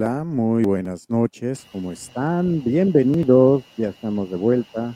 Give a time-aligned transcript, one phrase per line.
[0.00, 2.62] Hola, muy buenas noches, ¿cómo están?
[2.62, 4.94] Bienvenidos, ya estamos de vuelta.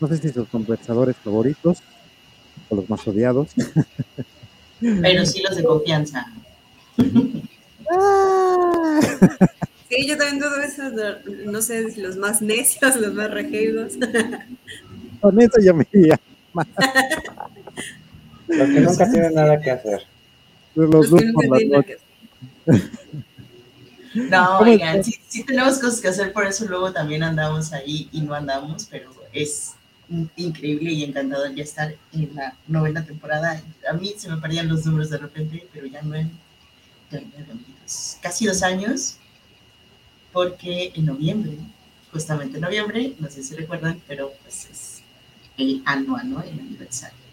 [0.00, 1.82] No sé si sus conversadores favoritos
[2.70, 3.50] o los más odiados.
[4.80, 6.24] Pero sí los de confianza.
[7.92, 8.98] Ah.
[9.90, 10.82] Sí, yo también dudo eso,
[11.44, 13.92] no sé si los más necios, los más rejeros.
[15.20, 16.18] Con eso ya me iría.
[18.48, 20.00] Los que nunca tienen nada que hacer.
[20.74, 22.90] Los, los que nunca tienen nada que hacer.
[24.16, 28.34] No, oigan, sí, tenemos cosas que hacer, por eso luego también andamos ahí y no
[28.34, 29.74] andamos, pero es
[30.36, 33.62] increíble y encantador ya estar en la novena temporada.
[33.88, 36.30] A mí se me perdían los números de repente, pero ya no en
[38.20, 39.18] casi dos años,
[40.32, 41.58] porque en noviembre,
[42.12, 45.02] justamente en noviembre, no sé si recuerdan, pero pues es
[45.58, 46.42] el anual, ¿no?
[46.42, 47.25] El aniversario.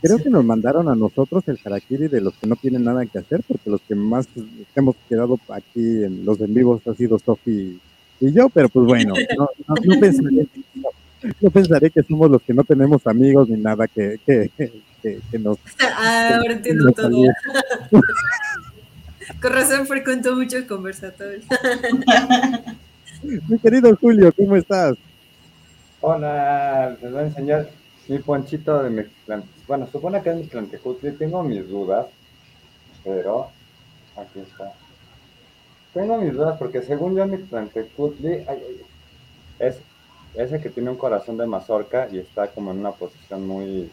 [0.00, 3.18] Creo que nos mandaron a nosotros el harakiri de los que no tienen nada que
[3.18, 4.28] hacer, porque los que más
[4.74, 7.80] hemos quedado aquí en los en vivos ha sido Sofi
[8.20, 9.14] y yo, pero pues bueno,
[9.68, 14.50] no, pensaré, que somos los que no tenemos amigos ni nada que, que,
[15.02, 15.58] que, nos...
[15.80, 17.10] Ah, ahora entiendo todo.
[19.42, 21.44] Con razón frecuento muchos conversatorios.
[23.22, 24.96] Mi querido Julio, ¿cómo estás?
[26.00, 27.68] Hola, les voy a enseñar
[28.08, 29.44] mi ponchito de Mexiclan.
[29.66, 31.12] Bueno, supone que es Mexiclantecutli.
[31.12, 32.06] Tengo mis dudas,
[33.04, 33.50] pero
[34.16, 34.72] aquí está.
[35.92, 38.44] Tengo mis dudas porque según yo Mexiclantecutli
[39.58, 39.76] es
[40.34, 43.90] ese que tiene un corazón de mazorca y está como en una posición muy,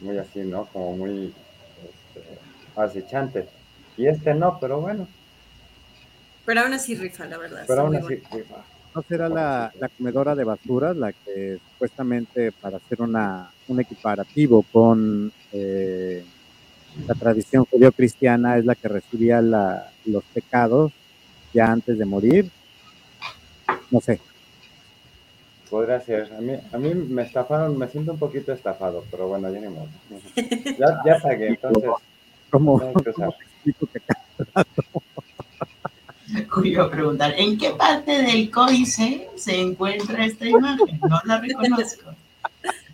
[0.00, 0.66] muy así, ¿no?
[0.66, 1.34] Como muy
[1.82, 2.38] este,
[2.76, 3.48] acechante.
[3.96, 5.06] Y este no, pero bueno.
[6.46, 7.64] Pero aún así rifa, la verdad.
[7.66, 8.64] Pero aún así rifa.
[8.94, 15.32] ¿No será la, comedora de basuras la que supuestamente para hacer una, un equiparativo con
[15.52, 16.24] eh,
[17.06, 20.92] la tradición judío-cristiana es la que recibía los pecados
[21.54, 22.50] ya antes de morir?
[23.90, 24.20] No sé.
[25.70, 26.32] Podría ser.
[26.32, 29.68] A mí, a mí me estafaron, me siento un poquito estafado, pero bueno, ya ni
[29.68, 29.88] modo.
[30.78, 31.90] Ya, ya pagué, entonces.
[32.50, 34.00] ¿Cómo, ¿cómo explico que
[36.64, 41.00] Iba a preguntar, ¿en qué parte del códice se encuentra esta imagen?
[41.08, 42.14] No la reconozco.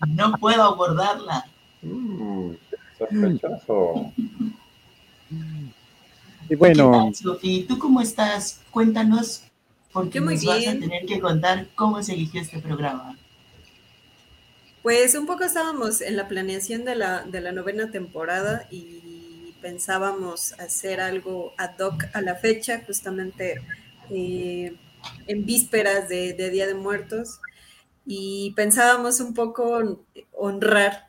[0.09, 1.45] No puedo abordarla.
[1.83, 2.53] Mm,
[2.99, 4.13] sospechoso.
[6.49, 7.11] Y bueno.
[7.15, 8.61] Sofía, ¿tú cómo estás?
[8.71, 9.43] Cuéntanos,
[9.93, 13.17] porque nos vas a tener que contar cómo se eligió este programa.
[14.83, 19.16] Pues un poco estábamos en la planeación de la, de la novena temporada y
[19.67, 23.61] pensábamos hacer algo ad hoc a la fecha, justamente
[24.11, 24.77] eh,
[25.27, 27.41] en vísperas de, Día de Muertos,
[28.07, 31.09] y pensábamos un poco honrar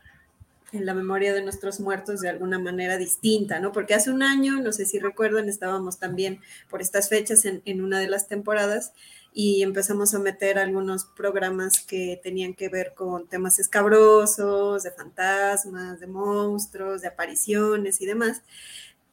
[0.72, 3.72] en la memoria de nuestros muertos de alguna manera distinta, ¿no?
[3.72, 7.84] Porque hace un año, no sé si recuerdan, estábamos también por estas fechas en, en
[7.84, 8.94] una de las temporadas
[9.40, 16.00] y empezamos a meter algunos programas que tenían que ver con temas escabrosos, de fantasmas,
[16.00, 18.42] de monstruos, de apariciones y demás.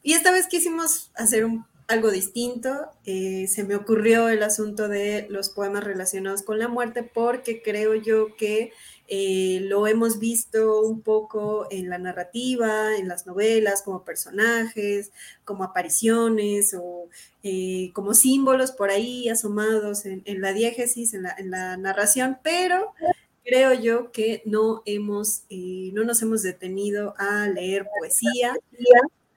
[0.03, 1.47] Y esta vez quisimos hacer
[1.89, 2.91] algo distinto.
[3.05, 7.95] Eh, se me ocurrió el asunto de los poemas relacionados con la muerte porque creo
[7.95, 8.73] yo que
[9.07, 15.13] eh, lo hemos visto un poco en la narrativa, en las novelas, como personajes,
[15.45, 17.09] como apariciones o
[17.43, 22.95] eh, como símbolos por ahí asomados en, la diégesis, en la, narración, pero
[23.45, 28.57] creo yo que no hemos, eh, no nos hemos detenido a leer poesía.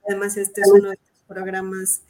[0.08, 2.02] Además, este es uno de los programas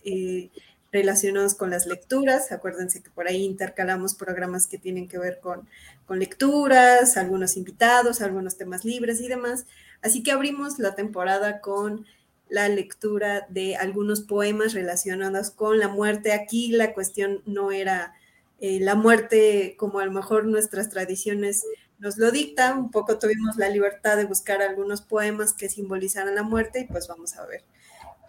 [0.92, 2.52] relacionados con las lecturas.
[2.52, 5.68] Acuérdense que por ahí intercalamos programas que tienen que ver con,
[6.06, 9.66] con lecturas, algunos invitados, algunos temas libres y demás.
[10.02, 12.06] Así que abrimos la temporada con
[12.50, 16.32] la lectura de algunos poemas relacionados con la muerte.
[16.32, 18.14] Aquí la cuestión no era
[18.60, 21.64] eh, la muerte como a lo mejor nuestras tradiciones
[22.00, 26.44] nos lo dictan, un poco tuvimos la libertad de buscar algunos poemas que simbolizaran la
[26.44, 27.64] muerte y pues vamos a ver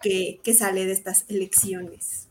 [0.01, 2.28] qué, qué sale de estas elecciones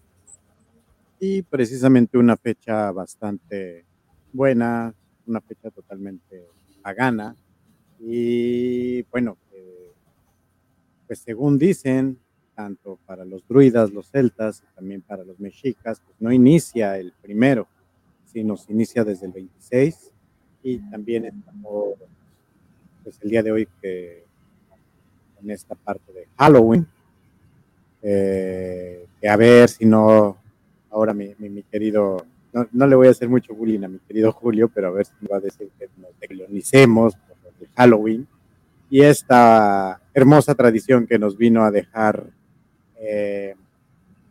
[1.20, 3.85] y precisamente una fecha bastante
[4.32, 4.94] buena,
[5.26, 6.47] una fecha totalmente
[6.82, 7.37] pagana.
[8.00, 9.93] Y bueno, eh,
[11.06, 12.19] pues según dicen,
[12.55, 17.67] tanto para los druidas, los celtas, también para los mexicas, pues no inicia el primero,
[18.26, 20.12] sino se inicia desde el 26
[20.62, 21.94] y también estamos
[23.03, 24.25] pues el día de hoy que
[25.41, 26.87] en esta parte de Halloween,
[28.03, 30.37] eh, que a ver si no
[30.90, 34.69] ahora mi, mi, querido, no, le voy a hacer mucho bullying a mi querido Julio,
[34.69, 38.26] pero a ver si va a decir que nos declonicemos por el Halloween
[38.90, 42.25] y esta hermosa tradición que nos vino a dejar
[43.00, 43.55] eh,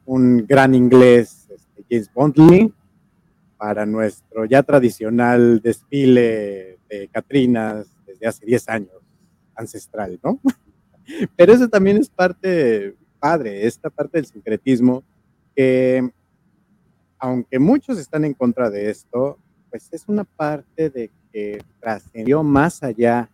[0.06, 2.74] un gran inglés, este, James Bondley,
[3.58, 9.02] para nuestro ya tradicional desfile de Catrinas desde hace 10 años,
[9.56, 10.40] ancestral, ¿no?
[11.36, 15.04] Pero eso también es parte padre, esta parte del sincretismo,
[15.56, 16.10] que
[17.20, 19.38] aunque muchos están en contra de esto,
[19.70, 23.30] pues es una parte de que trascendió más allá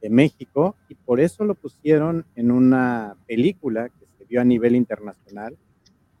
[0.00, 4.76] de México y por eso lo pusieron en una película que se vio a nivel
[4.76, 5.56] internacional,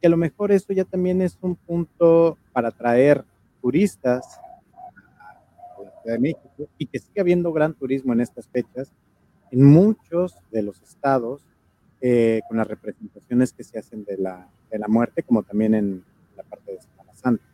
[0.00, 3.24] que a lo mejor eso ya también es un punto para atraer
[3.60, 4.38] turistas
[5.18, 8.90] a la Ciudad de México y que sigue habiendo gran turismo en estas fechas
[9.50, 11.42] en muchos de los estados
[12.00, 16.04] eh, con las representaciones que se hacen de la, de la muerte, como también en
[16.36, 17.44] la parte de Semana Santa.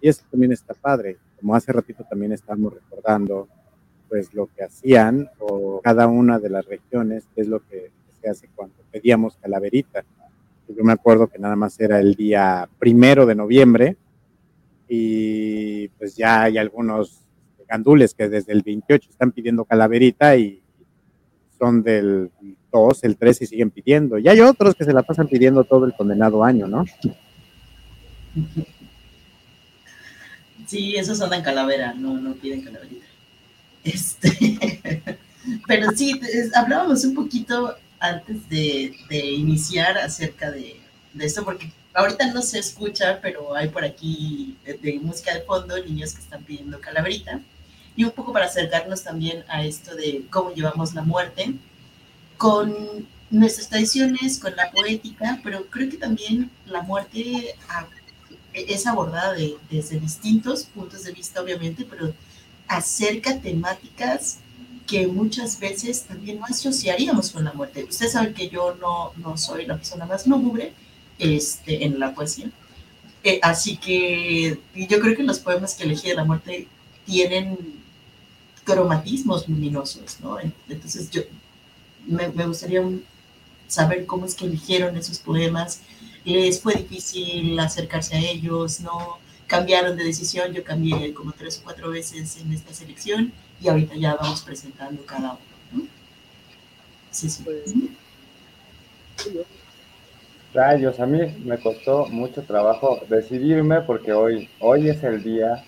[0.00, 3.48] Y eso también está padre, como hace ratito también estábamos recordando
[4.08, 7.90] pues lo que hacían o cada una de las regiones, es lo que
[8.20, 10.04] se hace cuando pedíamos calaverita.
[10.68, 13.96] Yo me acuerdo que nada más era el día primero de noviembre
[14.88, 17.24] y pues ya hay algunos
[17.68, 20.62] gandules que desde el 28 están pidiendo calaverita y
[21.58, 22.30] son del
[22.72, 24.18] 2, el 3 y siguen pidiendo.
[24.18, 26.84] Y hay otros que se la pasan pidiendo todo el condenado año, ¿no?
[30.66, 33.06] Sí, esos andan calavera, no, no piden calaverita.
[33.82, 35.18] Este,
[35.66, 36.18] pero sí,
[36.54, 40.80] hablábamos un poquito antes de, iniciar acerca de,
[41.18, 46.14] esto, porque ahorita no se escucha, pero hay por aquí de, música de fondo niños
[46.14, 47.40] que están pidiendo calaverita.
[47.96, 51.54] Y un poco para acercarnos también a esto de cómo llevamos la muerte
[52.36, 52.74] con
[53.30, 57.54] nuestras tradiciones, con la poética, pero creo que también la muerte
[58.54, 59.34] es abordada
[59.70, 62.14] desde distintos puntos de vista, obviamente, pero
[62.68, 64.38] acerca temáticas
[64.86, 67.84] que muchas veces también no asociaríamos con la muerte.
[67.84, 70.72] Ustedes saben que yo no, no soy la persona más lúgubre
[71.18, 72.50] este, en la poesía.
[73.22, 76.68] Eh, así que yo creo que los poemas que elegí de la muerte
[77.06, 77.58] tienen
[78.64, 80.36] cromatismos luminosos, ¿no?
[80.68, 81.22] Entonces yo
[82.06, 82.82] me, me gustaría
[83.66, 85.80] saber cómo es que eligieron esos poemas.
[86.24, 88.80] ¿Les fue difícil acercarse a ellos?
[88.80, 89.18] ¿No?
[89.46, 93.94] cambiaron de decisión, yo cambié como tres o cuatro veces en esta selección y ahorita
[93.94, 95.38] ya vamos presentando cada
[95.72, 95.86] uno.
[97.10, 97.44] Sí, sí.
[97.44, 97.74] Pues,
[100.52, 105.64] Rayos, a mí me costó mucho trabajo decidirme porque hoy, hoy es el día,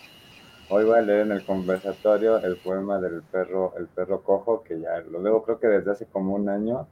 [0.68, 4.80] hoy voy a leer en el conversatorio el poema del perro, el perro cojo, que
[4.80, 6.86] ya lo leo creo que desde hace como un año,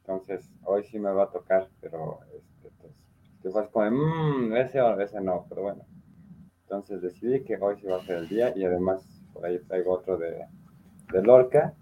[0.00, 2.20] entonces hoy sí me va a tocar, pero
[3.44, 5.82] este, pues, como, mmm, ese ese no, pero bueno,
[6.62, 9.92] entonces decidí que hoy sí va a ser el día y además por ahí traigo
[9.92, 10.46] otro de,
[11.12, 11.74] de Lorca.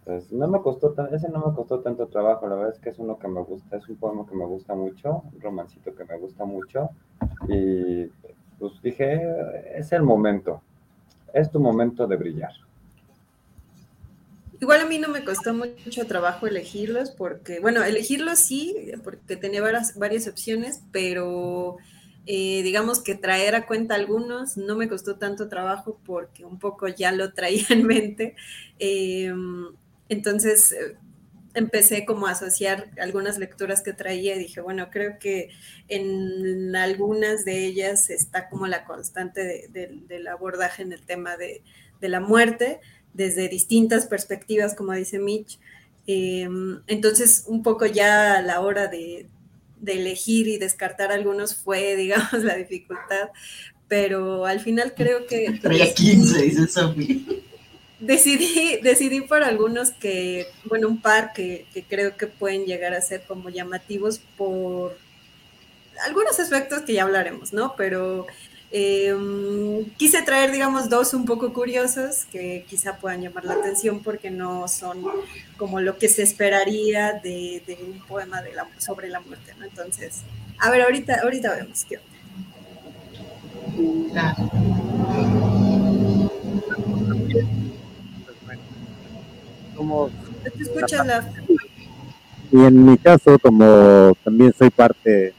[0.00, 2.98] Entonces no me costó ese no me costó tanto trabajo, la verdad es que es
[2.98, 6.16] uno que me gusta, es un poema que me gusta mucho, un romancito que me
[6.16, 6.88] gusta mucho
[7.46, 8.06] y
[8.58, 9.20] pues dije,
[9.74, 10.62] es el momento,
[11.34, 12.52] es tu momento de brillar.
[14.60, 19.62] Igual a mí no me costó mucho trabajo elegirlos porque, bueno, elegirlos sí, porque tenía
[19.62, 21.76] varias, varias opciones, pero
[22.26, 26.86] eh, digamos que traer a cuenta algunos no me costó tanto trabajo porque un poco
[26.86, 28.36] ya lo traía en mente.
[28.78, 29.68] Em,
[30.10, 30.96] entonces eh,
[31.54, 35.50] empecé como a asociar algunas lecturas que traía y dije, bueno, creo que
[35.88, 41.62] en algunas de ellas está como la constante del abordaje en el tema de,
[42.00, 42.80] la muerte
[43.14, 45.58] desde distintas perspectivas, como dice Mitch.
[46.06, 49.28] Em, entonces, un poco ya a la hora de,
[49.80, 53.30] de elegir y descartar algunos fue, digamos, la dificultad,
[53.88, 55.58] pero al final creo que...
[55.62, 57.24] Traía 15, dice Sophie.
[58.00, 63.00] Decidí, decidí por algunos que, bueno, un par que, que creo que pueden llegar a
[63.00, 64.96] ser como llamativos por
[66.06, 67.74] algunos aspectos que ya hablaremos, ¿no?
[67.76, 68.26] Pero
[68.70, 74.30] Em, quise traer, digamos, dos un poco curiosos que quizá puedan llamar la atención porque
[74.30, 75.02] no son
[75.56, 79.64] como lo que se esperaría de, un poema de la, sobre la muerte, ¿no?
[79.64, 80.20] Entonces,
[80.58, 81.98] a ver, ahorita, ahorita vemos qué
[84.12, 84.36] onda.
[90.56, 91.32] ¿Te escuchas la...
[92.52, 95.32] Y en mi caso, como también soy parte,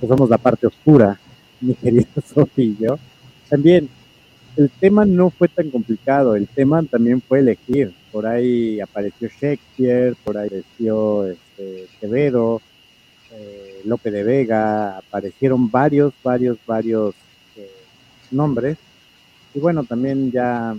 [0.00, 1.18] pues somos la parte oscura
[1.64, 2.98] mi querido Sofía y yo,
[3.48, 3.88] también
[4.56, 7.92] el tema no fue tan complicado, el tema también fue elegir.
[8.12, 12.62] Por ahí apareció Shakespeare, por ahí apareció este, Quevedo,
[13.32, 17.14] eh, Lope de Vega, aparecieron varios, varios, varios
[17.56, 17.68] eh,
[18.30, 18.78] nombres.
[19.54, 20.76] Y bueno, también ya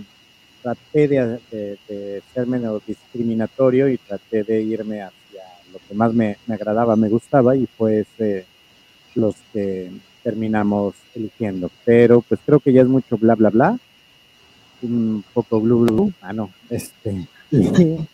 [0.62, 6.38] traté de, de, ser menos discriminatorio y traté de irme hacia lo que más me,
[6.46, 8.46] me agradaba, me gustaba y fue ese
[9.14, 9.90] los que
[10.26, 11.70] terminamos eligiendo.
[11.84, 13.78] Pero pues creo que ya es mucho bla bla bla.
[14.82, 16.12] Un poco blu blu.
[16.20, 16.50] Ah, no.
[16.68, 17.28] Este.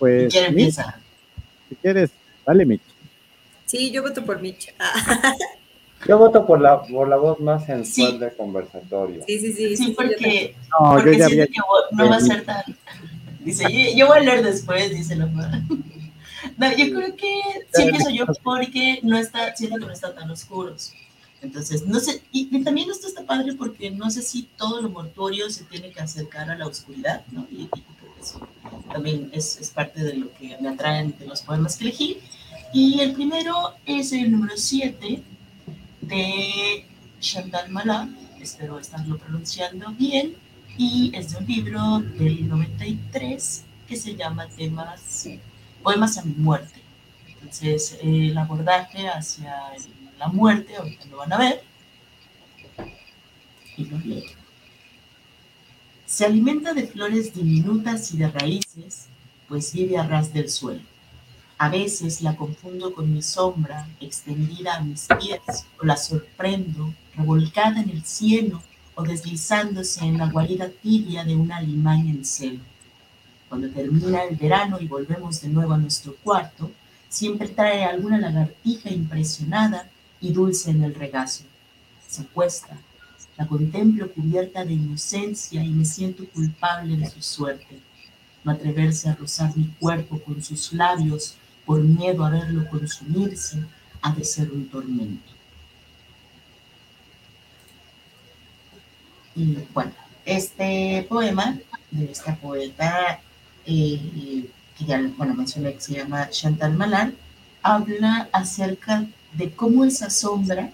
[0.00, 0.32] pues.
[0.32, 1.00] ¿Quién empieza?
[1.68, 2.10] Si quieres,
[2.44, 2.82] dale, Mitch.
[3.64, 4.74] Sí, yo voto por Mitch.
[6.06, 8.18] Yo voto por la, por la voz más sensual sí.
[8.18, 9.24] de conversatorio.
[9.26, 9.76] Sí, sí, sí.
[9.76, 11.46] Sí, porque, no, porque yo ya había...
[11.48, 11.54] que
[11.90, 12.62] no va a ser tan...
[13.40, 15.26] Dice, yo, yo voy a leer después, dice la
[16.56, 17.40] No, yo creo que
[17.74, 20.92] sí empiezo yo porque no está, siento que no están tan oscuros.
[21.40, 24.90] Entonces, no sé, y, y, también esto está padre porque no sé si todo lo
[24.90, 27.46] mortuorio se tiene que acercar a la oscuridad, ¿no?
[27.50, 28.48] Y, y creo que eso
[28.92, 32.18] también es, es, parte de lo que me atraen de los poemas que elegí.
[32.72, 35.22] Y el primero es el número 7
[36.00, 36.84] de
[37.20, 38.08] Chantal Malá,
[38.40, 40.34] espero estarlo pronunciando bien,
[40.76, 45.28] y es de un libro del 93 que se llama Temas
[45.82, 46.80] Poemas a mi muerte.
[47.28, 49.54] Entonces, el abordaje hacia
[50.18, 51.62] la muerte, ahorita lo van a ver,
[53.76, 54.24] y lo leo.
[56.04, 59.08] Se alimenta de flores diminutas y de raíces,
[59.48, 60.82] pues vive a ras del suelo.
[61.58, 67.80] A veces la confundo con mi sombra extendida a mis pies, o la sorprendo revolcada
[67.80, 68.62] en el cielo
[68.94, 72.60] o deslizándose en la guarida tibia de una limaña en celo.
[73.48, 76.70] Cuando termina el verano y volvemos de nuevo a nuestro cuarto,
[77.08, 79.88] siempre trae alguna lagartija impresionada
[80.20, 81.44] y dulce en el regazo.
[82.06, 82.76] Se acuesta,
[83.36, 87.80] la contemplo cubierta de inocencia y me siento culpable de su suerte.
[88.44, 93.62] No atreverse a rozar mi cuerpo con sus labios por miedo a verlo consumirse
[94.02, 95.32] ha de ser un tormento.
[99.34, 99.92] Y bueno,
[100.24, 101.58] este poema
[101.90, 103.20] de esta poeta
[103.70, 107.14] eh, que ya bueno, mencioné que se llama Chantal Malan,
[107.62, 110.72] habla acerca de cómo esa sombra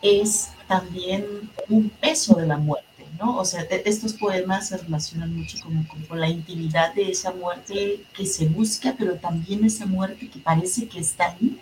[0.00, 1.26] es también
[1.68, 3.36] un peso de la muerte, ¿no?
[3.36, 5.58] O sea, estos poemas se relacionan mucho
[6.08, 10.88] con la intimidad de esa muerte que se busca, pero también esa muerte que parece
[10.88, 11.58] que está ahí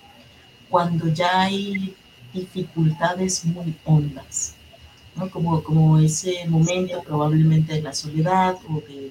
[0.69, 1.97] cuando ya hay
[2.33, 4.55] dificultades muy hondas,
[5.17, 5.29] ¿no?
[5.29, 9.11] Como, como ese momento probablemente de la soledad o de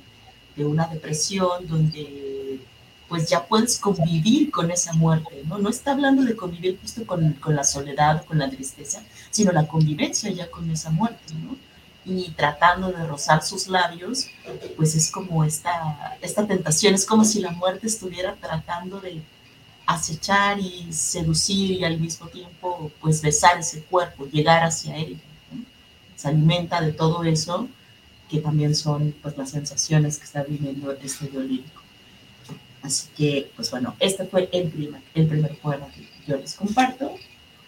[0.58, 2.60] de una depresión donde
[3.08, 5.58] pues ya puedes convivir con esa muerte, ¿no?
[5.58, 9.68] No está hablando de convivir justo con, con la soledad con la tristeza, sino la
[9.68, 11.56] convivencia ya con esa muerte, ¿no?
[12.04, 14.28] Y tratando de rozar sus labios,
[14.76, 19.22] pues es como esta, esta tentación, es como si la muerte estuviera tratando de
[19.86, 25.20] acechar y seducir y al mismo tiempo pues besar ese cuerpo, llegar hacia él.
[26.16, 27.70] Se alimenta de todo eso
[28.30, 31.82] que también son pues, las sensaciones que está viviendo este yo lírico.
[32.82, 37.16] Así que, pues bueno, este fue el primer, el primer poema que yo les comparto.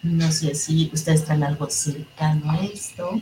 [0.01, 3.21] No sé si ustedes traen algo cercano a esto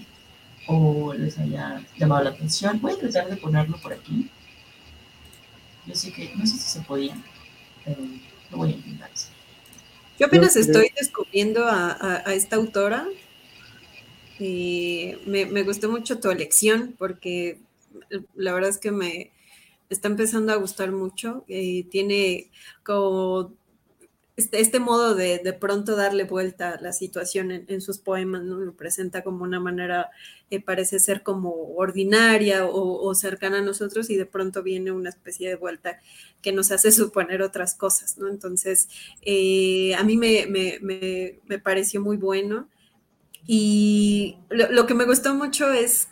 [0.67, 2.79] o les haya llamado la atención.
[2.81, 4.29] Voy a tratar de ponerlo por aquí.
[5.85, 7.15] Yo sé que, no sé si se podía,
[7.85, 7.97] pero
[8.51, 9.09] lo voy a intentar.
[10.19, 13.07] Yo apenas estoy descubriendo a, a, a esta autora
[14.39, 17.59] y me, gustó mucho tu elección porque
[18.35, 19.31] la verdad es que me
[19.89, 21.43] está empezando a gustar mucho.
[21.47, 22.51] y tiene
[22.83, 23.53] como
[24.37, 28.59] este, este modo de de pronto darle vuelta a la situación en, sus poemas, ¿no?
[28.59, 30.11] Lo presenta como una manera,
[30.51, 35.49] eh, parece ser como ordinaria o, cercana a nosotros y de pronto viene una especie
[35.49, 35.99] de vuelta
[36.43, 38.27] que nos hace suponer otras cosas, ¿no?
[38.27, 38.89] Entonces,
[39.23, 42.69] eh, a mí me, me, me pareció muy bueno.
[43.47, 46.09] Y lo, que me gustó mucho es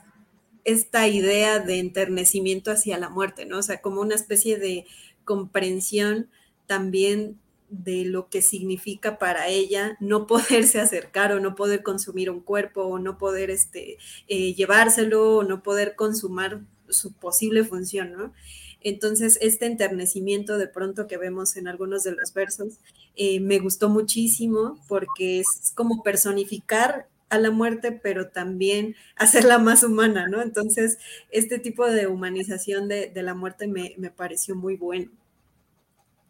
[0.63, 3.60] esta idea de enternecimiento hacia la muerte, ¿no?
[3.60, 4.86] O sea, como una especie de
[5.25, 6.30] comprensión
[6.65, 7.38] también
[7.70, 12.84] de lo que significa para ella no poderse acercar o no poder consumir un cuerpo
[12.84, 18.34] o no poder este, eh, llevárselo o no poder consumar su posible función, ¿no?
[18.80, 22.80] Entonces, este enternecimiento de pronto que vemos en algunos de los versos
[23.15, 29.84] eh, me gustó muchísimo porque es como personificar a la muerte, pero también hacerla más
[29.84, 30.41] humana, ¿no?
[30.41, 30.98] Entonces,
[31.32, 35.12] este tipo de humanización de, la muerte me, pareció muy bueno.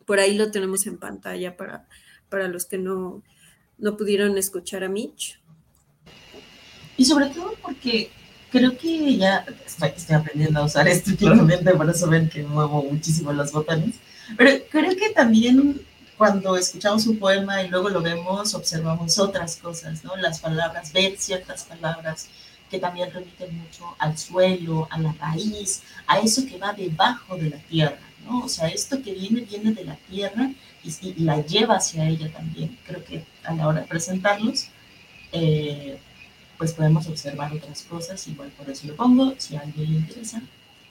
[0.06, 1.88] Por ahí lo tenemos en pantalla para,
[2.30, 3.24] para los que no,
[3.78, 5.40] no pudieron escuchar a Mitch.
[6.98, 8.10] Y sobre todo porque
[8.52, 12.84] creo que ya estoy, estoy aprendiendo a usar esto claramente, por eso ven que muevo
[12.84, 13.96] muchísimo los botones,
[14.38, 15.82] pero creo que también
[16.18, 20.16] cuando escuchamos un poema y luego lo vemos, observamos otras cosas, ¿no?
[20.16, 22.28] Las palabras, ver ciertas palabras,
[22.70, 27.50] que también remiten mucho al suelo, a la raíz, a eso que va debajo de
[27.50, 28.46] la tierra, ¿no?
[28.46, 30.52] O sea, esto que viene, viene de la tierra
[30.84, 32.78] y, la lleva hacia ella también.
[32.86, 34.68] Creo que a la hora de presentarlos,
[35.32, 36.00] eh,
[36.58, 40.42] pues podemos observar otras cosas, igual por eso lo pongo, si a alguien le interesa.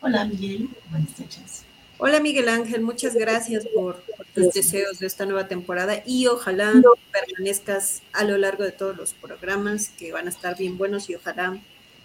[0.00, 1.64] Hola Miguel, buenas noches.
[1.99, 4.03] Hola Miguel Ángel, muchas gracias por,
[4.35, 6.73] tus deseos de esta nueva temporada y ojalá
[7.13, 11.15] permanezcas a lo largo de todos los programas que van a estar bien buenos y
[11.15, 11.57] ojalá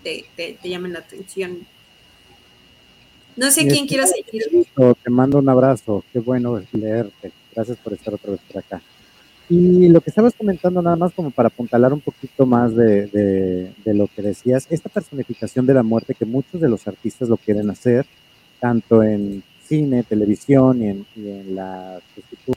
[0.03, 0.25] te,
[0.63, 1.65] llamen la atención.
[3.35, 4.67] No sé quién quiera seguir.
[5.03, 7.31] Te mando un abrazo, qué bueno leerte.
[7.55, 8.81] Gracias por estar otra vez por acá.
[9.49, 13.93] Y lo que estabas comentando, nada más como para apuntalar un poquito más de, de,
[13.95, 17.71] lo que decías, esta personificación de la muerte que muchos de los artistas lo quieren
[17.71, 18.05] hacer,
[18.59, 22.01] tanto en cine, televisión y en, y en la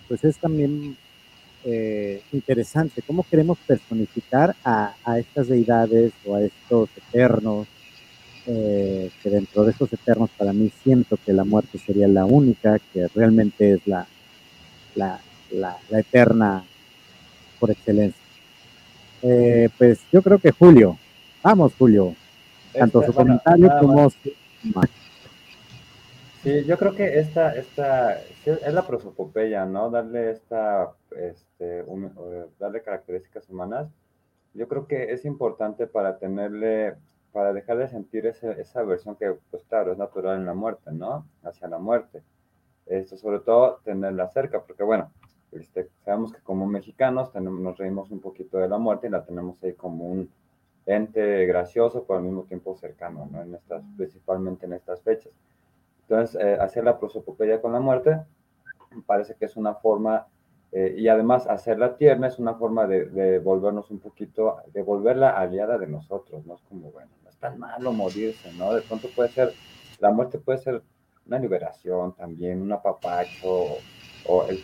[0.09, 0.97] pues es también
[1.65, 3.03] eh, interesante.
[3.03, 7.69] Cómo queremos personificar a, a, estas deidades o a estos eternos,
[8.47, 12.81] eh, que dentro de estos eternos para mí siento que la muerte sería la única,
[12.93, 14.07] que realmente es la,
[14.95, 15.21] la,
[15.53, 16.65] la, eterna
[17.61, 18.21] por excelencia.
[19.23, 20.99] Eh, pues yo creo que Julio,
[21.43, 22.17] vamos Julio,
[22.73, 24.33] tanto este, su comentario como su...
[26.43, 29.91] Sí, yo creo que esta, esta es la prosopopeya, ¿no?
[29.91, 31.85] Darle esta, este,
[32.59, 33.89] darle características humanas.
[34.53, 36.97] Yo creo que es importante para tenerle,
[37.33, 41.25] para dejar de sentir esa versión que, pues claro, es natural en la muerte, ¿no?
[41.45, 42.23] Hacia la muerte.
[42.87, 45.13] Esto, sobre todo, tenerla cerca, porque bueno,
[45.53, 49.25] este, sabemos que como mexicanos tenemos, nos reímos un poquito de la muerte y la
[49.25, 50.29] tenemos ahí como un
[50.87, 53.43] ente gracioso, pero al mismo tiempo cercano, ¿no?
[53.43, 55.33] En estas, principalmente en estas fechas.
[56.03, 58.21] Entonces, eh, hacer la prosopopeya con la muerte
[59.07, 60.27] parece que es una forma,
[60.73, 65.79] eh, y además hacerla tierna es una forma de, volvernos un poquito, de volverla aliada
[65.79, 66.57] de nosotros, ¿no?
[66.57, 68.75] Es como, bueno, no es tan malo morirse, ¿no?
[68.75, 69.53] De pronto puede ser,
[69.99, 70.83] la muerte puede ser
[71.27, 73.79] una liberación también, un apapacho,
[74.27, 74.63] o el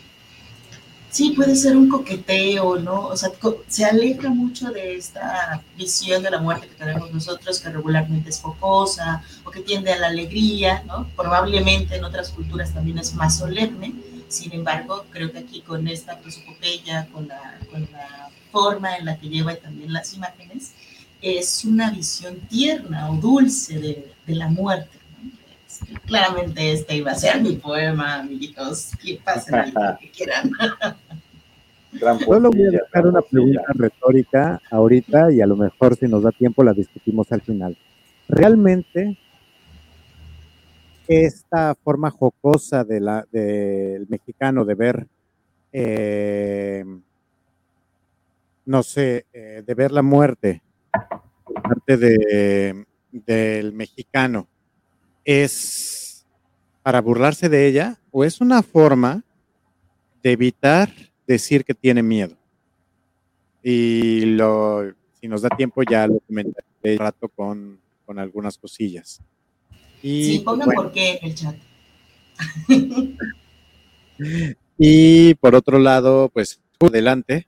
[1.11, 3.07] Sí, puede ser un coqueteo, ¿no?
[3.07, 3.31] O sea,
[3.67, 8.39] se aleja mucho de esta visión de la muerte que tenemos nosotros, que regularmente es
[8.39, 11.07] focosa o que tiende a la alegría, ¿no?
[11.15, 13.93] Probablemente en otras culturas también es más solemne.
[14.27, 19.17] Sin embargo, creo que aquí con esta prosopopeya, con la, con la forma en la
[19.17, 20.73] que lleva también las imágenes,
[21.21, 24.97] es una visión tierna o dulce de, de la muerte.
[26.05, 28.91] Claramente este iba a ser mi poema, amiguitos.
[29.01, 30.51] Que pasen lo que quieran.
[32.23, 36.31] Solo voy a dejar una pregunta retórica ahorita y a lo mejor si nos da
[36.31, 37.75] tiempo la discutimos al final.
[38.27, 39.17] ¿Realmente
[41.09, 42.99] esta forma jocosa de
[43.31, 45.07] del mexicano de ver,
[45.73, 46.85] eh,
[48.65, 50.61] no sé, eh, de ver la muerte
[51.43, 54.47] por parte de, del mexicano,
[55.25, 56.27] es
[56.83, 59.23] para burlarse de ella o es una forma
[60.21, 60.89] de evitar
[61.25, 62.37] decir que tiene miedo.
[63.63, 64.83] Y lo,
[65.19, 69.23] si nos da tiempo ya lo comentaré rato con, con algunas cosillas.
[70.01, 71.55] Y, sí, pongan por qué en el chat.
[74.77, 77.47] y por otro lado, pues adelante.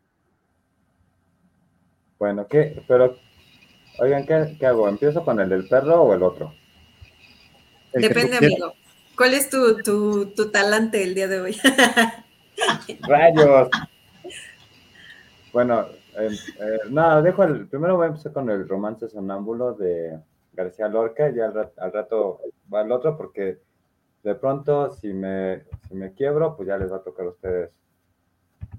[2.20, 2.84] Bueno, ¿qué?
[2.88, 3.18] Pero,
[4.00, 4.88] oigan, ¿qué, ¿qué, hago?
[4.88, 6.54] ¿Empiezo con el del perro o el otro?
[7.94, 8.74] Depende, amigo.
[9.18, 11.58] ¿Cuál es tu, tu, tu talante el día de hoy?
[13.08, 13.70] Rayos.
[15.54, 15.86] Bueno,
[16.18, 17.68] eh, eh, nada, dejo el.
[17.68, 20.20] Primero voy a empezar con el romance sonámbulo de
[20.54, 22.42] García Lorca y al, rato
[22.74, 23.60] va el otro porque
[24.24, 27.72] de pronto si me, si me quiebro, pues ya les va a tocar a ustedes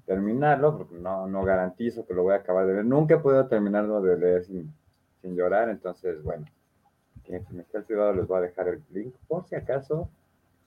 [0.07, 2.85] terminarlo, porque no, no garantizo que lo voy a acabar de ver.
[2.85, 4.73] Nunca he podido terminarlo de leer sin,
[5.21, 6.47] sin llorar, entonces, bueno,
[7.25, 10.09] quien me esté privado les voy a dejar el link por si acaso.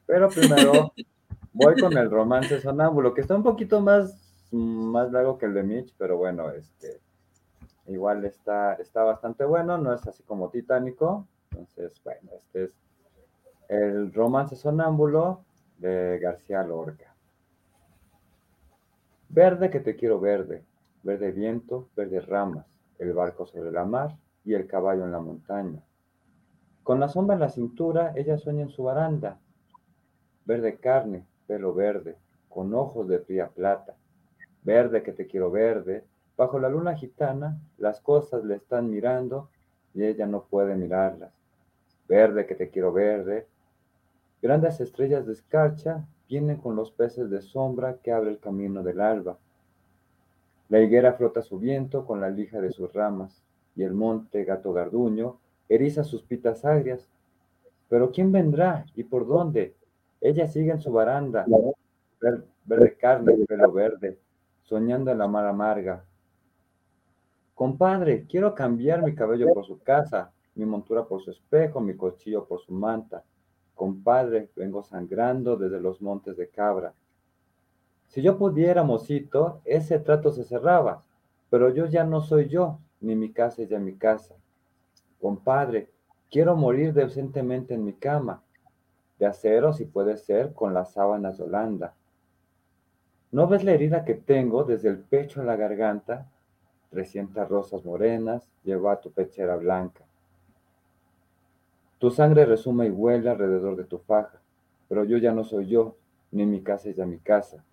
[0.05, 0.93] Pero primero
[1.53, 5.63] voy con el romance sonámbulo, que está un poquito más, más largo que el de
[5.63, 6.99] Mitch, pero bueno, este,
[7.87, 11.27] igual está, está bastante bueno, no es así como titánico.
[11.51, 12.71] Entonces, bueno, este es
[13.69, 15.43] el romance sonámbulo
[15.77, 17.15] de García Lorca.
[19.29, 20.63] Verde que te quiero verde,
[21.03, 22.65] verde viento, verde ramas,
[22.99, 25.83] el barco sobre la mar y el caballo en la montaña.
[26.83, 29.39] Con la sombra en la cintura, ella sueña en su baranda.
[30.45, 32.17] Verde carne, pelo verde,
[32.47, 33.95] con ojos de fría plata.
[34.63, 36.05] Verde que te quiero verde,
[36.37, 39.49] bajo la luna gitana, las cosas le están mirando
[39.93, 41.31] y ella no puede mirarlas.
[42.07, 43.47] Verde que te quiero verde,
[44.41, 49.01] grandes estrellas de escarcha vienen con los peces de sombra que abre el camino del
[49.01, 49.37] alba.
[50.69, 53.43] La higuera frota su viento con la lija de sus ramas,
[53.75, 55.37] y el monte gato garduño
[55.69, 57.07] eriza sus pitas agrias.
[57.89, 59.75] Pero ¿quién vendrá y por dónde?
[60.21, 61.45] Ella sigue en su baranda,
[62.65, 64.17] verde carne, pelo verde,
[64.63, 66.03] soñando en la mar amarga.
[67.55, 72.45] Compadre, quiero cambiar mi cabello por su casa, mi montura por su espejo, mi cuchillo
[72.45, 73.23] por su manta.
[73.73, 76.93] Compadre, vengo sangrando desde los montes de cabra.
[78.09, 81.03] Si yo pudiera, mocito, ese trato se cerraba,
[81.49, 84.35] pero yo ya no soy yo, ni mi casa es ya mi casa.
[85.21, 85.89] Compadre,
[86.29, 88.43] quiero morir decentemente en mi cama,
[89.17, 91.93] de acero si puede ser, con las sábanas de Holanda.
[93.31, 96.29] ¿No ves la herida que tengo desde el pecho a la garganta?
[96.95, 100.05] Trescientas rosas morenas llevo a tu pechera blanca.
[101.99, 104.39] Tu sangre resuma y huele alrededor de tu faja,
[104.87, 105.97] pero yo ya no soy yo,
[106.31, 107.65] ni mi casa es ya mi casa.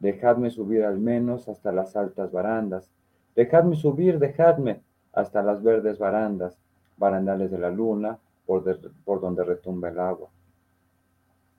[0.00, 2.90] Dejadme subir al menos hasta las altas barandas.
[3.34, 4.82] Dejadme subir, dejadme
[5.14, 6.58] hasta las verdes barandas,
[6.98, 8.64] barandales de la luna, por,
[9.06, 10.28] por donde retumba el agua.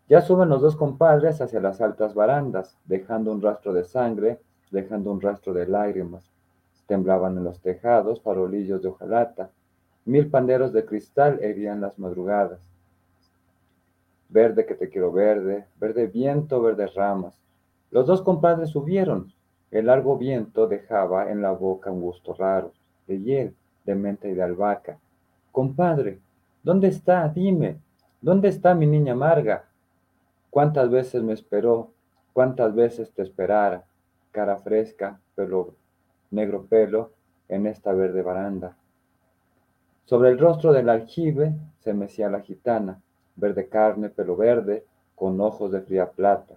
[0.10, 5.12] Ya suben los dos compadres hacia las altas barandas, dejando un rastro de sangre, dejando
[5.12, 6.37] un rastro de lágrimas.
[6.88, 9.52] Temblaban en los tejados farolillos de hojalata.
[10.06, 12.60] Mil panderos de cristal herían las madrugadas.
[14.30, 17.39] Verde que te quiero verde, verde viento, verdes ramas.
[17.91, 19.34] Los dos compadres subieron.
[19.69, 22.71] El largo viento dejaba en la boca un gusto raro,
[23.06, 24.97] de hiel, de menta y de albahaca.
[25.52, 26.19] Compadre,
[26.63, 27.28] ¿dónde está?
[27.28, 27.78] Dime,
[28.21, 29.65] ¿dónde está mi niña amarga?
[30.50, 31.91] ¿Cuántas veces me esperó?
[32.32, 33.84] ¿Cuántas veces te esperara?
[34.32, 35.73] Cara fresca, pelo,
[36.32, 37.12] negro pelo,
[37.50, 38.76] en esta verde baranda.
[40.06, 43.02] Sobre el rostro del aljibe se mecía la gitana,
[43.36, 44.86] verde carne, pelo verde,
[45.16, 46.56] con ojos de fría plata.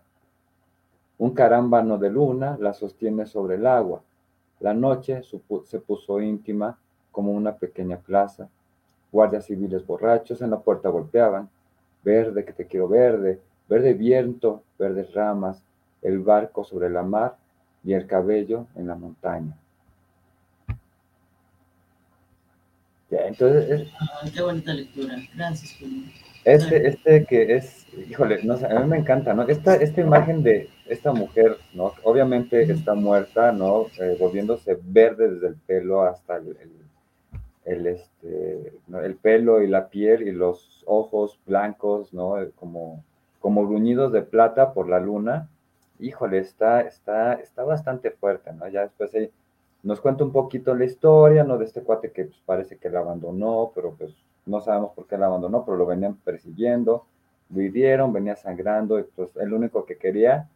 [1.19, 4.03] Un carámbano de luna la sostiene sobre el agua.
[4.61, 6.79] La noche se puso íntima
[7.11, 8.49] como una pequeña plaza.
[9.13, 11.49] Guardias civiles borrachos en la puerta golpeaban.
[12.03, 15.63] Verde, que te quiero verde, verde viento, verdes ramas,
[16.03, 17.37] el barco sobre la mar
[17.85, 19.57] y el cabello en la montaña.
[23.11, 23.89] Ya, entonces.
[24.01, 25.17] Ah, qué bonita lectura.
[25.35, 26.05] Gracias, Julio.
[26.45, 29.43] Este, este que es, híjole, no sé, a mí me encanta, ¿no?
[29.43, 31.93] Esta, esta imagen de esta mujer, ¿no?
[32.03, 33.87] Obviamente está muerta, ¿no?
[33.99, 36.57] Eh, volviéndose verde desde el pelo hasta el,
[37.67, 42.37] el, este, el pelo y la piel y los ojos blancos, ¿no?
[42.55, 43.05] Como
[43.41, 45.49] como gruñidos de plata por la luna,
[46.01, 48.69] híjole, está, está, está bastante fuerte, ¿no?
[48.69, 49.31] Ya después ahí
[49.83, 51.59] nos cuenta un poquito la historia, ¿no?
[51.59, 54.15] De este cuate que pues, parece que la abandonó, pero pues
[54.47, 57.07] no sabemos por qué la abandonó, pero lo venían persiguiendo,
[57.51, 60.49] lo hirieron, venía sangrando, y pues el único que quería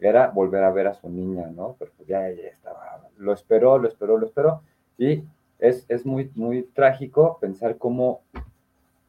[0.00, 1.76] era volver a ver a su niña, ¿no?
[1.78, 4.62] Pero pues ya, ya estaba, lo esperó, lo esperó, lo esperó,
[4.96, 5.22] y
[5.58, 8.20] es, es muy, muy trágico pensar cómo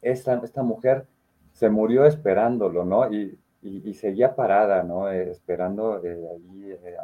[0.02, 1.06] esta, esta mujer
[1.52, 3.12] se murió esperándolo, ¿no?
[3.12, 5.10] Y, y, seguía parada, ¿no?
[5.10, 6.96] Eh, esperando eh, allí, eh,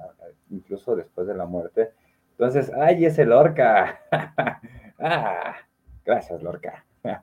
[0.51, 1.91] incluso después de la muerte.
[2.33, 4.01] Entonces, ¡ay, ese Lorca!
[4.99, 5.57] ah,
[6.05, 6.85] gracias, Lorca.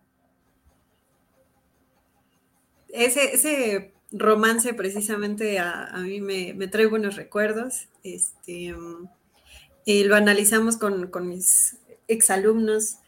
[2.90, 7.88] ese, romance precisamente a, mí me, trae buenos recuerdos.
[8.04, 8.76] Este,
[9.88, 13.00] lo analizamos con, mis exalumnos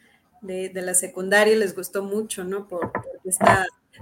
[0.42, 2.68] de, la secundaria, les gustó mucho, ¿no?
[2.68, 3.04] Por, por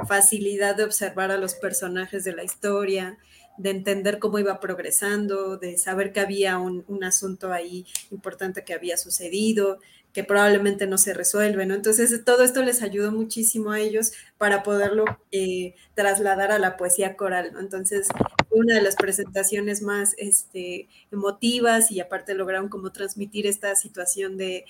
[0.07, 3.17] facilidad de observar a los personajes de la historia,
[3.57, 8.97] de entender cómo iba progresando, de saber que había un, asunto ahí importante que había
[8.97, 9.79] sucedido,
[10.11, 11.73] que probablemente no se resuelve, ¿no?
[11.73, 17.15] Entonces, todo esto les ayudó muchísimo a ellos para poderlo eh, trasladar a la poesía
[17.15, 17.53] coral.
[17.59, 18.07] Entonces,
[18.51, 24.65] una de las presentaciones más este, emotivas y aparte lograron como transmitir esta situación de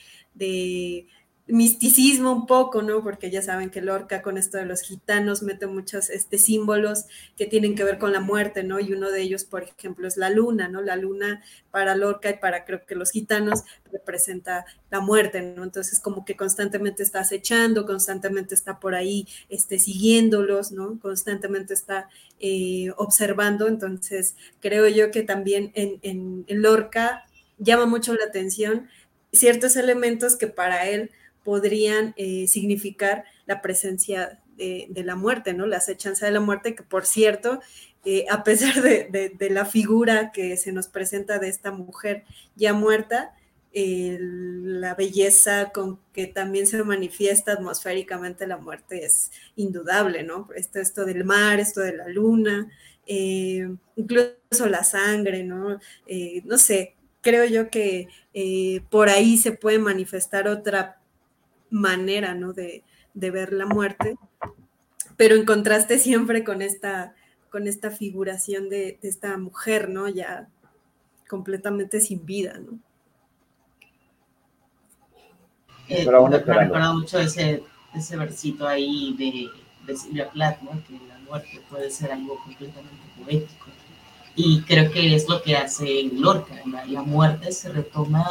[1.46, 3.04] misticismo un poco, ¿no?
[3.04, 7.46] Porque ya saben que Lorca con esto de los gitanos mete muchos este, símbolos que
[7.46, 8.80] tienen que ver con la muerte, ¿no?
[8.80, 10.82] Y uno de ellos, por ejemplo, es la luna, ¿no?
[10.82, 15.66] La luna para Lorca y para creo que los gitanos representa la muerte, ¿no?
[15.66, 20.98] Entonces como que constantemente está acechando, constantemente está por ahí este, siguiéndolos, ¿no?
[21.02, 22.08] Constantemente está
[22.40, 27.26] eh, observando, entonces creo yo que también en, en, en Lorca
[27.58, 28.88] llama mucho la atención
[29.34, 31.12] ciertos elementos que para él
[31.44, 35.66] podrían eh, significar la presencia de, la muerte, ¿no?
[35.66, 37.60] La acechanza de la muerte, que por cierto,
[38.06, 42.24] eh, a pesar de, la figura que se nos presenta de esta mujer
[42.56, 43.36] ya muerta,
[43.76, 50.48] la belleza con que también se manifiesta atmosféricamente la muerte es indudable, ¿no?
[50.56, 52.70] Esto, esto del mar, esto de la luna,
[53.08, 55.80] eh, incluso la sangre, ¿no?
[56.46, 58.08] no sé, creo yo que
[58.92, 61.03] por ahí se puede manifestar otra
[61.74, 62.54] manera, ¿no?
[62.54, 62.84] De,
[63.14, 64.16] ver la muerte,
[65.18, 67.14] pero en contraste siempre con esta,
[67.50, 70.08] con esta figuración de, esta mujer, ¿no?
[70.08, 70.48] Ya
[71.28, 72.80] completamente sin vida, ¿no?
[75.90, 79.50] Eh, me, ha recordado mucho ese, ese versito ahí de,
[79.86, 80.72] de Silvia Plath, ¿no?
[80.86, 83.66] Que la muerte puede ser algo completamente poético.
[84.36, 86.56] Y creo que es lo que hace Lorca.
[86.88, 88.26] La, muerte se retoma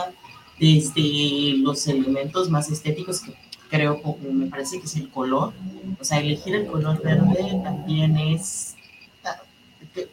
[0.62, 3.34] desde los elementos más estéticos que
[3.68, 5.52] creo, me parece que es el color.
[5.98, 8.76] O sea, elegir el color verde también es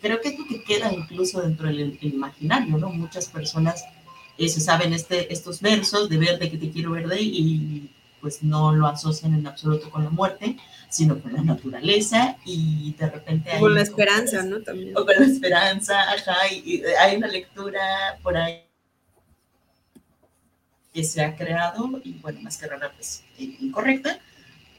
[0.01, 2.89] creo que es lo que queda incluso dentro del imaginario, ¿no?
[2.89, 3.85] Muchas personas
[4.37, 8.73] eh, se saben este, estos versos de verde que te quiero verde y pues no
[8.73, 10.57] lo asocian en absoluto con la muerte,
[10.89, 13.59] sino con la naturaleza y de repente hay...
[13.59, 14.59] Con la esperanza, ¿no?
[14.61, 14.97] También.
[14.97, 17.79] O con la esperanza, ajá, y hay una lectura
[18.21, 18.68] por ahí
[20.99, 24.19] que se ha creado, y bueno, más que rara, pues incorrecta,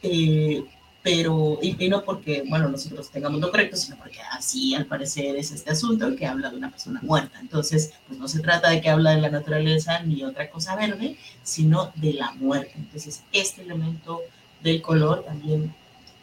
[0.03, 0.63] eh,
[1.03, 5.51] pero, y, no porque, bueno, nosotros tengamos lo correcto, sino porque así al parecer es
[5.51, 7.41] este asunto que habla de una persona muerta.
[7.41, 11.17] Entonces, pues no se trata de que habla de la naturaleza ni otra cosa verde,
[11.43, 12.73] sino de la muerte.
[12.77, 14.21] Entonces, este elemento
[14.63, 15.75] del color también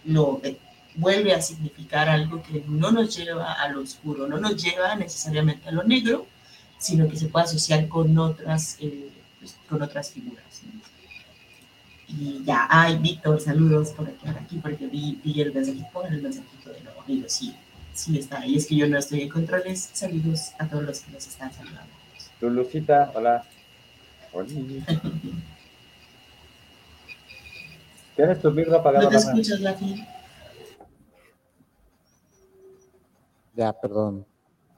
[0.05, 0.57] lo eh,
[0.95, 5.69] vuelve a significar algo que no nos lleva a lo oscuro, no nos lleva necesariamente
[5.69, 6.27] a lo negro,
[6.77, 9.10] sino que se puede asociar con otras, eh,
[9.55, 10.62] pues, con otras figuras.
[12.07, 16.21] Y ya, ay, Víctor, saludos por aquí, por aquí, porque vi, vi el mensajito, el
[16.21, 17.03] mensajito de nuevo.
[17.05, 17.55] Digo, sí,
[17.93, 18.45] sí está.
[18.45, 19.89] Y es que yo no estoy en controles.
[19.93, 21.91] Saludos a todos los que nos están saludando.
[22.39, 23.43] Lucita, hola.
[24.31, 24.47] Hola.
[28.15, 29.05] ¿Tienes tu micro apagado?
[29.05, 30.05] ¿No te escuchas, Lafi?
[33.55, 34.25] Ya, perdón.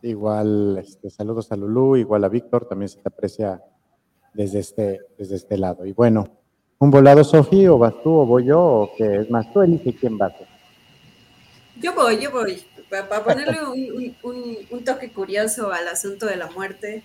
[0.02, 3.62] Igual, este, saludos a Lulú, igual a Víctor, también se te aprecia
[4.40, 5.86] desde este, desde este lado.
[5.86, 6.40] Y bueno,
[6.82, 9.52] ¿Un volado, Sofía, o vas tú, o voy yo, o qué es más?
[9.52, 10.34] Tú elige quién va.
[11.76, 12.64] Yo voy, yo voy.
[12.90, 13.58] Para ponerle
[14.24, 17.04] un, toque curioso al asunto de la muerte,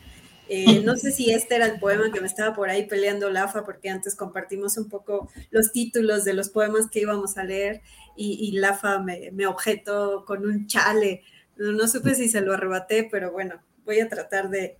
[0.48, 3.64] eh, no sé si este era el poema que me estaba por ahí peleando Lafa,
[3.64, 7.82] porque antes compartimos un poco los títulos de los poemas que íbamos a leer
[8.16, 11.22] y, Lafa me, objetó con un chale.
[11.56, 14.76] No, supe si se lo arrebaté, pero bueno, voy a tratar de,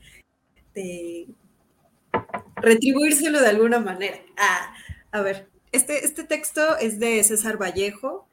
[2.64, 4.18] retribuírselo de alguna manera.
[4.36, 4.74] Ah,
[5.12, 8.26] a ver, este, este texto es de César Vallejo,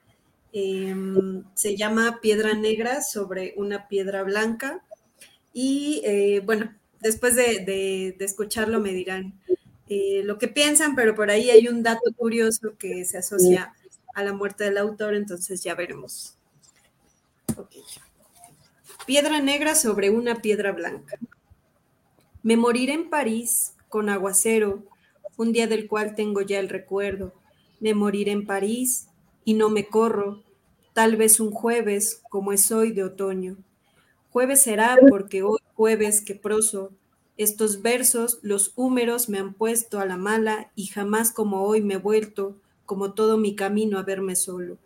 [0.53, 4.83] em, se llama Piedra Negra sobre una piedra blanca
[5.53, 9.33] y eh, bueno, después de, escucharlo me dirán
[9.89, 13.73] eh, lo que piensan, pero por ahí hay un dato curioso que se asocia
[14.13, 16.37] a la muerte del autor, entonces ya veremos.
[19.05, 21.17] Piedra negra sobre una piedra blanca.
[22.43, 24.83] Me moriré en París con aguacero,
[25.37, 27.33] un día del cual tengo ya el recuerdo.
[27.79, 29.07] Me moriré en París
[29.45, 30.41] y no me corro,
[30.93, 33.57] tal vez un jueves como es hoy de otoño.
[34.31, 36.91] Jueves será porque hoy jueves que proso,
[37.37, 41.95] estos versos los húmeros me han puesto a la mala y jamás como hoy me
[41.95, 44.77] he vuelto, como todo mi camino a verme solo.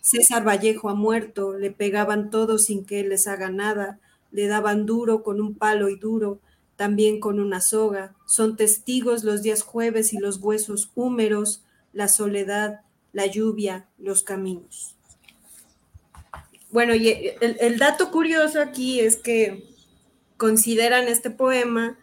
[0.00, 4.00] César Vallejo ha muerto, le pegaban todos sin que él les haga nada,
[4.32, 6.40] le daban duro con un palo y duro,
[6.80, 8.14] también con una soga.
[8.24, 11.62] Son testigos los días jueves y los huesos húmeros,
[11.92, 12.80] la soledad,
[13.12, 14.96] la lluvia, los caminos.
[16.70, 19.62] Bueno, y el, dato curioso aquí es que
[20.38, 21.98] consideran este poema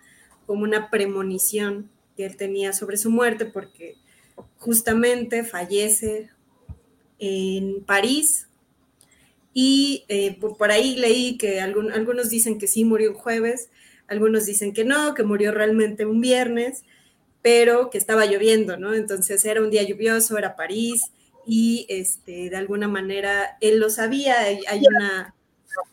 [0.45, 3.95] como una premonición que él tenía sobre su muerte, porque
[4.59, 6.29] justamente fallece
[7.17, 8.47] en París
[9.55, 13.71] y eh, por, ahí leí que algunos dicen que sí murió un jueves,
[14.07, 16.83] algunos dicen que no, que murió realmente un viernes,
[17.41, 18.93] pero que estaba lloviendo, ¿no?
[18.93, 21.01] Entonces era un día lluvioso, era París
[21.45, 24.39] y este, de alguna manera él lo sabía.
[24.41, 25.35] Hay, una,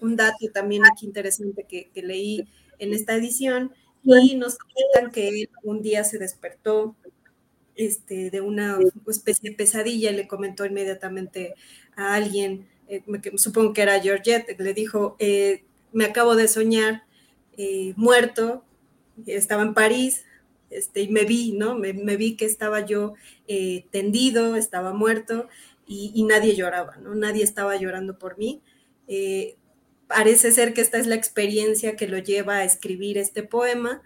[0.00, 2.48] un dato también aquí interesante que, leí
[2.78, 3.72] en esta edición
[4.02, 6.96] y nos comentan que él un día se despertó
[7.76, 11.54] este, de una especie de pesadilla y le comentó inmediatamente
[11.96, 13.02] a alguien, eh,
[13.36, 17.04] supongo que era Georgette, le dijo, eh, me acabo de soñar
[17.56, 18.64] eh, muerto,
[19.26, 20.24] estaba en París,
[20.70, 21.76] este, y me vi, ¿no?
[21.76, 23.14] Me, vi que estaba yo
[23.46, 25.48] eh, tendido, estaba muerto
[25.86, 27.14] y, nadie lloraba, ¿no?
[27.14, 28.62] Nadie estaba llorando por mí.
[29.06, 29.56] Eh,
[30.08, 34.02] parece ser que esta es la experiencia que lo lleva a escribir este poema,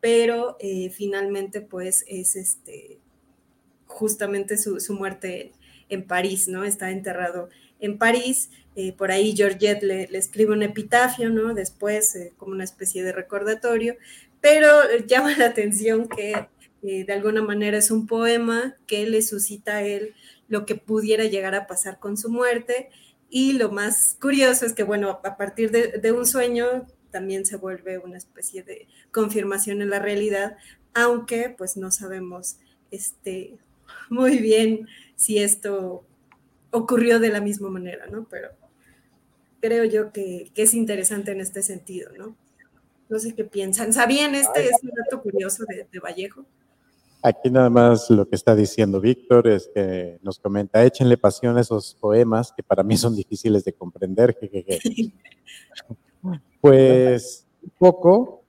[0.00, 0.56] pero
[0.92, 3.00] finalmente pues es este,
[3.86, 5.52] justamente su, su muerte
[5.88, 6.64] en París, ¿no?
[6.64, 7.48] Está enterrado
[7.80, 11.54] en París eh, por ahí Georgette le, escribe un epitafio, ¿no?
[11.54, 13.96] Después, eh, como una especie de recordatorio,
[14.42, 14.68] pero
[15.06, 16.46] llama la atención que
[16.82, 20.14] eh, de alguna manera es un poema que le suscita a él
[20.48, 22.90] lo que pudiera llegar a pasar con su muerte.
[23.30, 27.96] Y lo más curioso es que, bueno, a partir de, un sueño también se vuelve
[27.96, 30.58] una especie de confirmación en la realidad,
[30.92, 32.58] aunque pues no sabemos
[32.90, 33.56] este,
[34.10, 34.86] muy bien
[35.16, 36.04] si esto
[36.76, 38.26] ocurrió de la misma manera, ¿no?
[38.30, 38.48] Pero
[39.60, 42.36] creo yo que, es interesante en este sentido, ¿no?
[43.08, 43.92] No sé qué piensan.
[43.92, 44.66] ¿Sabían este?
[44.66, 46.44] Es un dato curioso de, de Vallejo.
[47.22, 51.60] Aquí nada más lo que está diciendo Víctor es que nos comenta, échenle pasión a
[51.60, 54.36] esos poemas que para mí son difíciles de comprender.
[56.60, 58.42] pues un poco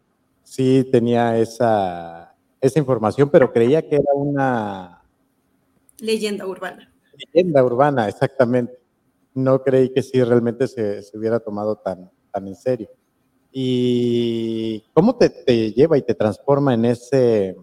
[0.44, 5.02] sí tenía esa, esa información, pero creía que era una...
[6.00, 6.92] Leyenda urbana.
[7.18, 8.80] Leyenda urbana, exactamente.
[9.34, 12.90] No creí que sí realmente se, hubiera tomado tan, tan en serio.
[13.52, 17.56] ¿Y cómo te, te lleva y te transforma en ese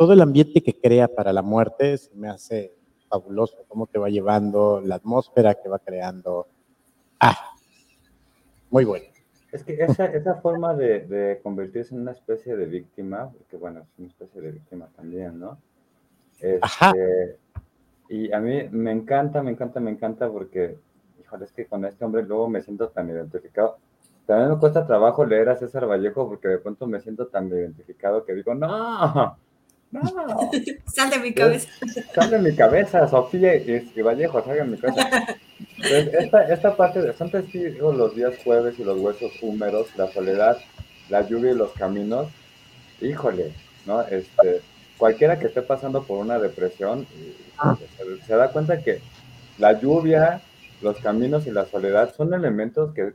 [0.00, 2.72] todo el ambiente que crea para la muerte se me hace
[3.10, 6.46] fabuloso, cómo te va llevando, la atmósfera que va creando.
[7.18, 7.36] Ah,
[8.70, 9.04] muy bueno.
[9.52, 13.98] Es que esa, esa forma de, convertirse en una especie de víctima, porque bueno, es
[13.98, 15.58] una especie de víctima también, ¿no?
[16.38, 17.36] Este,
[18.10, 20.76] y a mí me encanta, me encanta, me encanta porque,
[21.22, 23.78] híjole, es que con este hombre luego me siento tan identificado.
[24.26, 28.24] También me cuesta trabajo leer a César Vallejo porque de pronto me siento tan identificado
[28.24, 29.38] que digo, no,
[29.92, 30.10] no.
[30.92, 31.68] Sal de mi cabeza.
[32.12, 35.38] Sal de mi cabeza, Sofía y, Vallejo, sal de mi cabeza.
[35.78, 40.58] esta, esta parte de Santa testigos los días jueves y los huesos húmedos, la soledad,
[41.08, 42.28] la lluvia y los caminos.
[43.00, 43.54] Híjole,
[43.86, 44.02] ¿no?
[44.02, 44.62] Este,
[45.00, 47.06] cualquiera que esté pasando por una depresión
[47.98, 49.00] se, se, da cuenta que
[49.58, 50.42] la lluvia,
[50.80, 53.14] los caminos y la soledad son elementos que,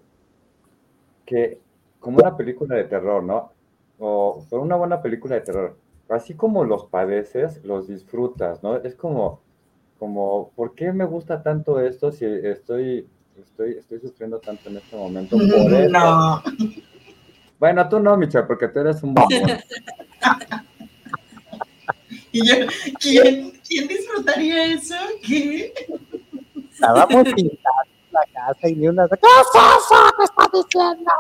[1.26, 1.62] que
[2.02, 3.54] como una película de terror, ¿no?
[4.00, 8.78] O por una buena película de terror así como los padeces, los disfrutas, ¿no?
[8.78, 9.42] Es como,
[10.00, 13.08] como, ¿por qué me gusta tanto esto si estoy,
[13.40, 15.38] estoy, estoy sufriendo tanto en este momento?
[15.38, 15.92] Por.
[15.92, 16.44] No.
[17.60, 19.32] Bueno, tú no, Micha, porque tú eres un bombón.
[22.36, 22.56] ¿Y yo,
[23.00, 24.94] ¿quién, ¿quién, disfrutaría eso?
[25.26, 25.74] ¿Qué?
[26.70, 27.62] Estábamos pintando
[28.12, 29.08] la casa y ni una...
[29.08, 31.12] ¿Qué es eso que está diciendo?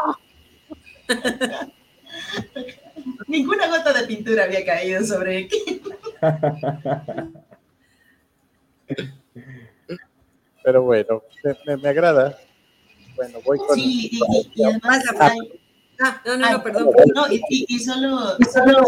[3.27, 5.47] Ninguna gota de pintura había caído sobre él.
[10.65, 11.23] Pero bueno,
[11.81, 12.37] me, agrada.
[13.15, 13.75] Bueno, voy con.
[13.79, 14.19] Sí,
[14.53, 15.01] y, además.
[16.01, 16.89] ah, no, no, no, perdón.
[17.15, 18.83] No, y, solo, solo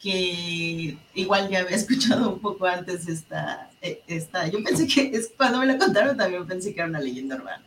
[0.00, 5.58] que igual ya había escuchado un poco antes esta, esta yo pensé que es, cuando
[5.58, 7.64] me la contaron también pensé que era una leyenda urbana.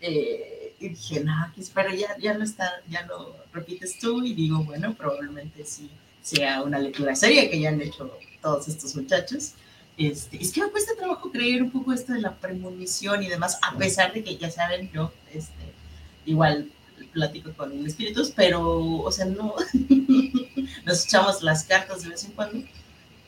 [0.00, 1.32] Eh, y dije, no,
[1.74, 5.88] pero ya, ya lo está, ya lo repites tú y digo, bueno, probablemente sí
[6.22, 9.52] sea una lectura seria que ya han hecho todos estos muchachos.
[9.96, 13.58] Este, es que me cuesta trabajo creer un poco esto de la premonición y demás,
[13.62, 15.72] a pesar de que ya saben, yo este,
[16.24, 16.70] igual
[17.12, 19.54] platico con espíritus, pero, o sea, no,
[20.84, 22.64] nos echamos las cartas de vez en cuando,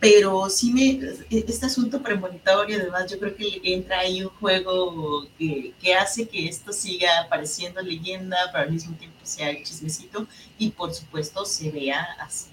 [0.05, 5.73] pero sí me, este asunto premonitorio, además, yo creo que entra ahí un juego que,
[5.99, 10.27] hace que esto siga pareciendo leyenda, pero al mismo tiempo sea chismecito
[10.59, 12.51] y por supuesto se vea así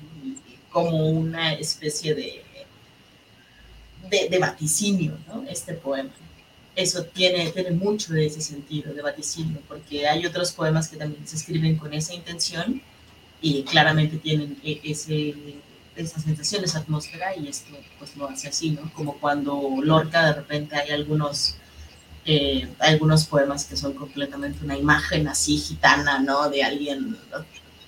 [0.71, 2.41] como una especie de,
[4.09, 5.43] de, de vaticinio, ¿no?
[5.49, 6.11] Este poema.
[6.73, 11.27] Eso tiene, tiene mucho de ese sentido, de vaticinio, porque hay otros poemas que también
[11.27, 12.81] se escriben con esa intención
[13.41, 15.35] y claramente tienen e, ese
[15.95, 18.91] esa sensación, esa atmósfera, y esto pues lo hace así, ¿no?
[18.93, 21.55] Como cuando Lorca de repente hay algunos,
[22.25, 26.49] eh, algunos poemas que son completamente una imagen así gitana, ¿no?
[26.49, 27.17] De alguien,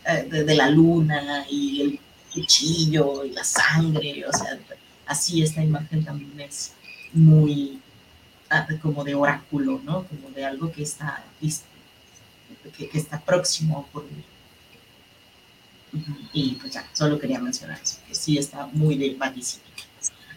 [0.05, 1.99] eh, de, la luna y el
[2.33, 4.59] cuchillo y la sangre, o sea,
[5.05, 6.73] así esta imagen también es
[7.13, 7.79] muy
[8.49, 10.03] ah, como de oráculo, ¿no?
[10.07, 11.23] Como de algo que está,
[12.77, 14.32] que, que está próximo a ocurrir.
[16.33, 19.17] Y pues ya, solo quería mencionar eso, que sí está muy de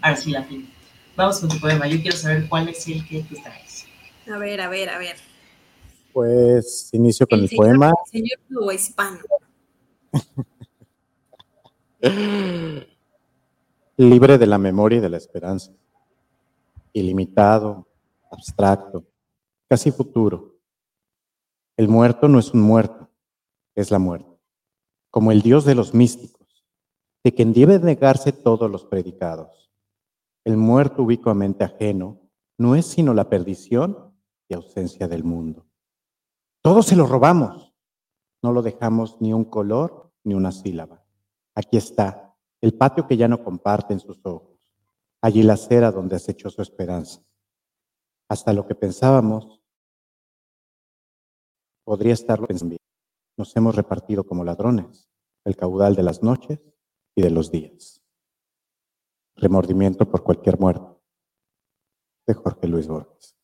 [0.02, 0.70] Ahora sí, la fin.
[1.16, 1.86] Vamos con tu poema.
[1.86, 3.86] Yo quiero saber cuál es el que tú traes.
[4.30, 5.16] A ver, a ver, a ver.
[6.12, 7.94] Pues inicio con el, poema.
[8.10, 9.20] señor o hispano.
[13.96, 15.72] Libre de la memoria y de la esperanza.
[16.92, 17.88] Ilimitado,
[18.30, 19.06] abstracto,
[19.68, 20.54] casi futuro.
[21.78, 23.08] El muerto no es un muerto,
[23.74, 24.35] es la muerte
[25.16, 26.66] como el Dios de los místicos,
[27.24, 29.72] de quien debe negarse todos los predicados.
[30.44, 32.20] El muerto ubicamente ajeno
[32.58, 34.14] no es sino la perdición
[34.46, 35.64] y ausencia del mundo.
[36.60, 37.72] Todos se lo robamos,
[38.42, 41.02] no lo dejamos ni un color ni una sílaba.
[41.54, 44.70] Aquí está, el patio que ya no comparten sus ojos.
[45.22, 47.22] Allí la acera donde has hecho su esperanza.
[48.28, 49.62] Hasta lo que pensábamos
[51.84, 52.76] podría estarlo pensando.
[53.38, 55.05] Nos hemos repartido como ladrones
[55.46, 56.58] el caudal de las noches
[57.14, 58.02] y de los días.
[59.36, 61.00] Remordimiento por cualquier muerto.
[62.26, 63.36] De Jorge Luis Borges.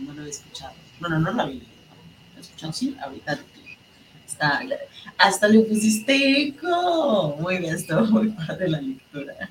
[0.00, 0.74] No lo he escuchado.
[0.98, 1.66] Bueno, no lo había leído.
[2.32, 2.72] ¿Lo he escuchado?
[2.72, 3.38] Sí, ahorita.
[4.26, 4.60] Está,
[5.16, 7.36] hasta le pusiste eco.
[7.38, 9.50] Muy bien, estuvo muy padre la lectura.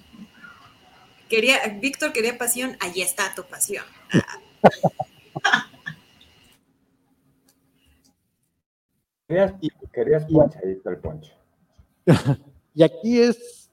[1.30, 3.86] Quería, Víctor quería pasión, ahí está tu pasión.
[9.28, 9.54] Querías,
[9.92, 11.34] querías ponchadito el poncho.
[12.74, 13.70] y aquí es.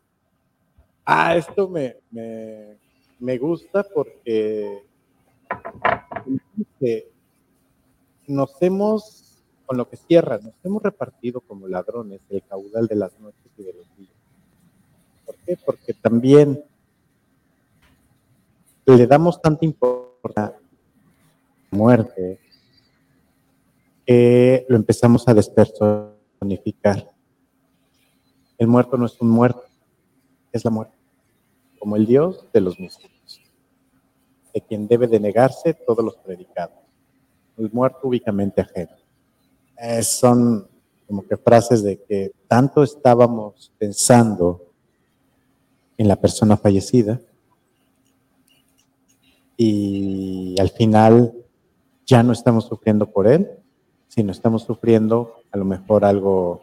[1.04, 2.76] Ah, esto me, me,
[3.20, 4.82] me gusta porque
[8.26, 13.18] nos hemos, con lo que cierra, nos hemos repartido como ladrones el caudal de las
[13.20, 14.12] noches y de los días.
[15.24, 15.56] ¿Por qué?
[15.64, 16.64] Porque también
[18.86, 20.62] le damos tanta importancia a
[21.70, 22.40] la muerte
[24.06, 27.10] que lo empezamos a despersonificar.
[28.58, 29.64] El muerto no es un muerto,
[30.52, 30.96] es la muerte,
[31.78, 33.40] como el Dios de los misterios,
[34.52, 36.78] de quien debe de negarse todos los predicados,
[37.56, 38.92] el muerto ubicamente ajeno.
[39.76, 40.68] Eh, son
[41.06, 44.72] como que frases de que tanto estábamos pensando
[45.98, 47.20] en la persona fallecida
[49.56, 51.34] y al final
[52.06, 53.48] ya no estamos sufriendo por él,
[54.14, 56.62] sino estamos sufriendo a lo mejor algo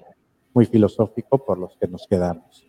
[0.53, 2.65] muy filosófico por los que nos quedamos.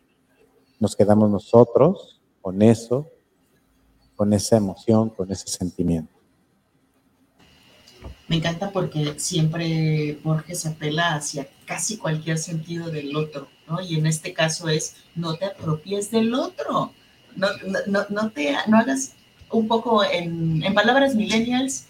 [0.80, 3.08] Nos quedamos nosotros con eso,
[4.16, 6.12] con esa emoción, con ese sentimiento.
[8.26, 13.80] Me encanta porque siempre Borges apela hacia casi cualquier sentido del otro, ¿no?
[13.80, 16.92] Y en este caso es, no te apropies del otro,
[17.36, 17.46] no,
[17.86, 19.12] no, no te, no hagas
[19.50, 21.86] un poco en, en palabras millennials,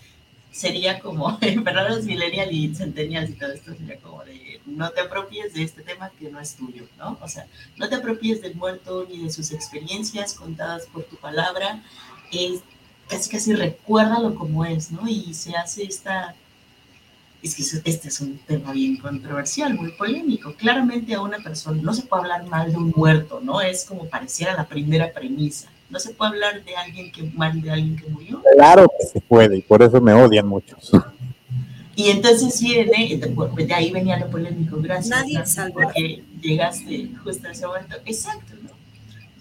[0.53, 5.01] sería como, en palabras millennial y centennial y todo esto, sería como de, no te
[5.01, 7.19] apropies de este tema que no es tuyo, ¿no?
[7.21, 7.47] O sea,
[7.77, 11.83] no te apropies del muerto ni de sus experiencias contadas por tu palabra,
[12.31, 12.61] es,
[13.09, 15.09] casi casi recuérdalo como es, ¿no?
[15.09, 16.37] Y se hace esta
[17.43, 20.55] es que este es un tema bien controversial, muy polémico.
[20.55, 23.61] Claramente a una persona no se puede hablar mal de un muerto, ¿no?
[23.61, 25.69] Es como pareciera la primera premisa.
[25.91, 28.42] No se puede hablar de alguien que mal de alguien que murió.
[28.55, 30.91] Claro que se puede y por eso me odian muchos.
[31.95, 35.57] Y entonces viene, de ahí venía lo polémico, gracias.
[35.57, 37.97] Nadie Porque llegaste justo a ese momento.
[38.07, 38.71] Exacto, ¿no?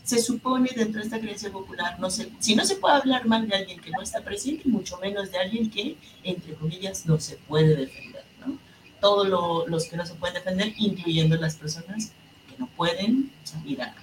[0.04, 3.48] se supone dentro de esta creencia popular, no se, si no se puede hablar mal
[3.48, 7.38] de alguien que no está presente, mucho menos de alguien que, entre comillas, no se
[7.38, 8.58] puede defender, ¿no?
[9.00, 12.12] Todos los que no se pueden defender, incluyendo las personas
[12.50, 13.96] que no pueden salir a,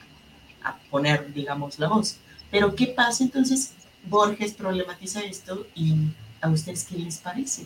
[0.64, 2.16] a poner, digamos, la voz.
[2.50, 3.74] Pero, ¿qué pasa entonces?
[4.08, 5.94] Borges problematiza esto y
[6.40, 7.64] a ustedes qué les parece?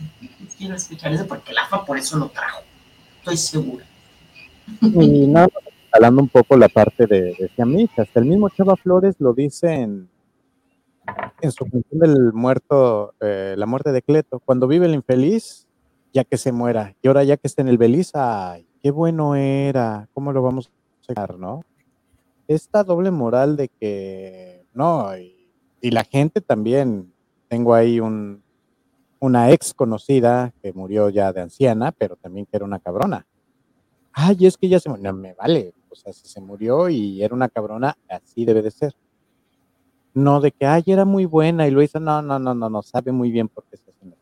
[0.57, 2.61] Quiero escuchar eso porque el AFA por eso lo trajo,
[3.19, 3.85] estoy segura.
[4.81, 5.49] Y nada,
[5.91, 10.09] hablando un poco la parte de, de hasta el mismo Chava Flores lo dice en,
[11.41, 15.67] en su función del muerto, eh, la muerte de Cleto, cuando vive el infeliz,
[16.13, 19.35] ya que se muera, y ahora ya que está en el Beliz, ay, qué bueno
[19.35, 21.63] era, ¿cómo lo vamos a sacar, no?
[22.47, 25.42] Esta doble moral de que, no, y,
[25.83, 27.13] y la gente también,
[27.49, 28.41] tengo ahí un,
[29.19, 33.27] una ex conocida que murió ya de anciana, pero también que era una cabrona.
[34.13, 37.21] Ay, es que ya se murió, no, me vale, o sea, si se murió y
[37.21, 38.95] era una cabrona, así debe de ser.
[40.13, 42.81] No de que, ay, era muy buena y lo hizo, no, no, no, no, no,
[42.81, 44.15] sabe muy bien por qué se hace.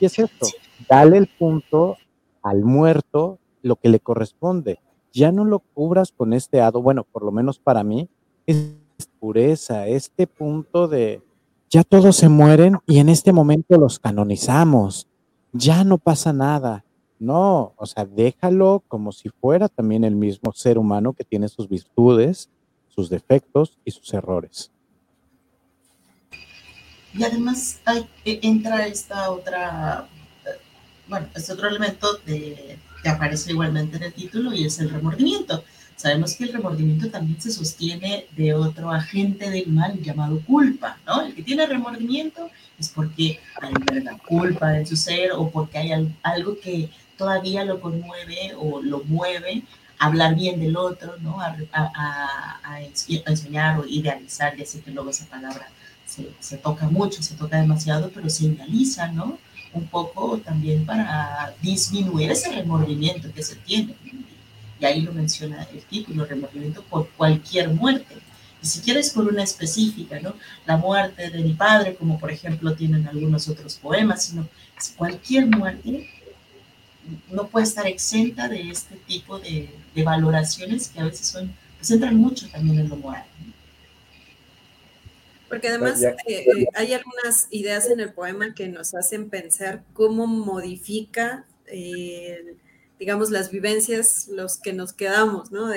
[0.00, 0.46] Y es esto,
[0.88, 1.98] dale el punto
[2.42, 4.80] al muerto lo que le corresponde.
[5.12, 8.08] Ya no lo cubras con este hado, bueno, por lo menos para mí,
[8.46, 8.74] es
[9.18, 11.22] pureza, este punto de,
[11.70, 15.06] ya todos se mueren y en este momento los canonizamos,
[15.52, 16.86] ya no pasa nada
[17.18, 21.68] no, o sea, déjalo como si fuera también el mismo ser humano que tiene sus
[21.68, 22.50] virtudes,
[22.88, 24.70] sus defectos y sus errores.
[27.14, 30.08] Y además hay, e, entra esta otra,
[31.08, 32.78] bueno, este otro elemento que
[33.08, 35.64] aparece igualmente en el título y es el remordimiento.
[35.96, 41.22] Sabemos que el remordimiento también se sostiene de otro agente del mal llamado culpa, ¿no?
[41.22, 46.14] El que tiene remordimiento es porque hay una culpa en su ser o porque hay
[46.22, 49.62] algo que todavía lo conmueve o lo mueve
[49.98, 51.40] a hablar bien del otro, ¿no?
[51.40, 52.80] A, a,
[53.26, 55.68] enseñar o idealizar, ya sé que luego esa palabra
[56.04, 59.38] se, se, toca mucho, se toca demasiado, pero se idealiza, ¿no?
[59.76, 63.94] un poco también para disminuir ese remordimiento que se tiene.
[64.78, 68.16] Y ahí lo menciona el título, remordimiento por cualquier muerte.
[68.62, 70.34] Y si quieres por una específica, ¿no?
[70.66, 74.48] La muerte de mi padre, como por ejemplo tienen algunos otros poemas, sino
[74.96, 76.10] cualquier muerte
[77.30, 81.90] no puede estar exenta de este tipo de, de valoraciones que a veces son, pues
[81.90, 83.24] entran mucho también en lo moral.
[85.48, 90.26] Porque además eh, eh, hay algunas ideas en el poema que nos hacen pensar cómo
[90.26, 92.56] modifica, eh,
[92.98, 95.70] digamos, las vivencias, los que nos quedamos, ¿no?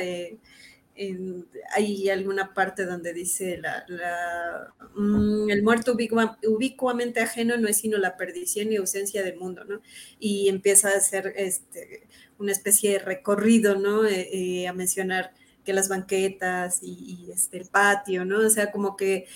[1.75, 8.17] Hay alguna parte donde dice la, mm, el muerto ubicuamente ajeno no es sino la
[8.17, 9.81] perdición y ausencia del mundo, ¿no?
[10.19, 12.07] Y empieza a hacer este,
[12.37, 14.01] una especie de recorrido, ¿no?
[14.01, 18.39] a mencionar que las banquetas y, este, el patio, ¿no?
[18.39, 19.27] O sea, como que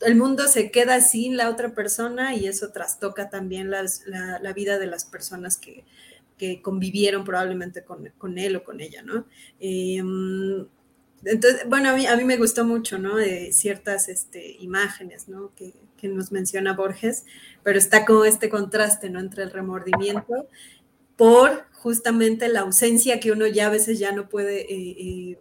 [0.00, 4.86] el mundo se queda sin la otra persona y eso trastoca también la, vida de
[4.86, 5.84] las personas que,
[6.62, 9.26] convivieron probablemente con, él o con ella, ¿no?
[9.60, 10.66] Em,
[11.24, 13.16] entonces, bueno, a mí, a mí me gustó mucho, ¿no?
[13.16, 15.52] De ciertas este, imágenes, ¿no?
[15.54, 15.72] Que,
[16.02, 17.24] nos menciona Borges,
[17.64, 19.18] pero está como este contraste, ¿no?
[19.18, 20.46] Entre el remordimiento
[21.16, 25.38] por justamente la ausencia que uno ya a veces ya no puede eh, eh,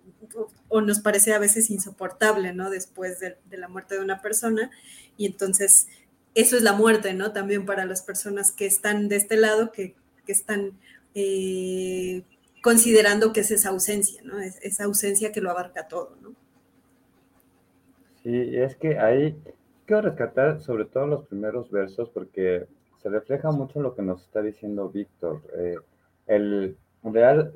[0.67, 2.69] o nos parece a veces insoportable, ¿no?
[2.69, 4.71] Después de, la muerte de una persona.
[5.17, 5.87] Y entonces,
[6.33, 7.31] eso es la muerte, ¿no?
[7.31, 9.95] También para las personas que están de este lado, que,
[10.31, 10.71] están
[11.13, 12.23] eh,
[12.61, 14.39] considerando que es esa ausencia, ¿no?
[14.39, 16.33] Es, esa ausencia que lo abarca todo, ¿no?
[18.23, 19.37] Sí, es que ahí
[19.85, 22.67] quiero rescatar sobre todo los primeros versos porque
[22.97, 25.41] se refleja mucho lo que nos está diciendo Víctor.
[25.57, 25.75] Eh,
[26.27, 27.53] el real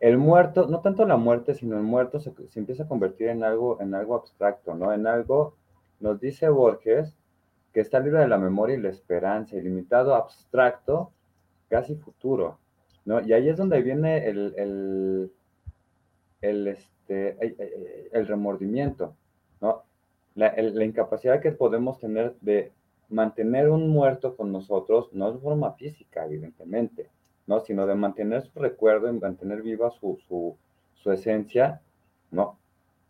[0.00, 3.80] el muerto, no tanto la muerte, sino el muerto se, empieza a convertir en algo,
[3.80, 4.92] en algo abstracto, ¿no?
[4.92, 5.54] En algo,
[6.00, 7.16] nos dice Borges,
[7.72, 11.10] que está libre de la memoria y la esperanza, ilimitado, abstracto,
[11.68, 12.58] casi futuro,
[13.04, 13.20] ¿no?
[13.20, 15.30] Y ahí es donde viene el,
[16.40, 17.36] el, este,
[18.12, 19.14] el remordimiento,
[19.60, 19.82] ¿no?
[20.34, 20.54] La,
[20.84, 22.72] incapacidad que podemos tener de
[23.08, 27.10] mantener un muerto con nosotros, no de forma física, evidentemente,
[27.46, 27.60] ¿no?
[27.60, 31.80] Sino de mantener su recuerdo, en mantener viva su, su, esencia,
[32.30, 32.58] ¿no?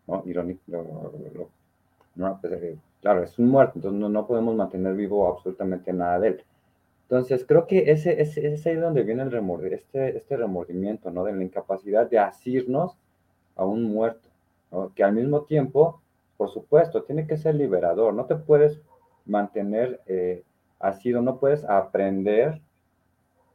[0.07, 0.23] ¿No?
[0.25, 0.61] Irónico,
[2.15, 6.19] no, pues, eh, claro, es un muerto, entonces no, no, podemos mantener vivo absolutamente nada
[6.19, 6.43] de él.
[7.09, 11.23] Entonces, creo que ese, ese, es ahí donde viene el remord este, este remordimiento, ¿no?
[11.23, 12.95] De la incapacidad de asirnos
[13.55, 14.29] a un muerto,
[14.71, 14.93] ¿no?
[14.93, 16.03] Que al mismo tiempo,
[16.37, 18.79] por supuesto, tiene que ser liberador, no te puedes
[19.25, 20.43] mantener eh,
[20.79, 22.61] asido, no puedes aprender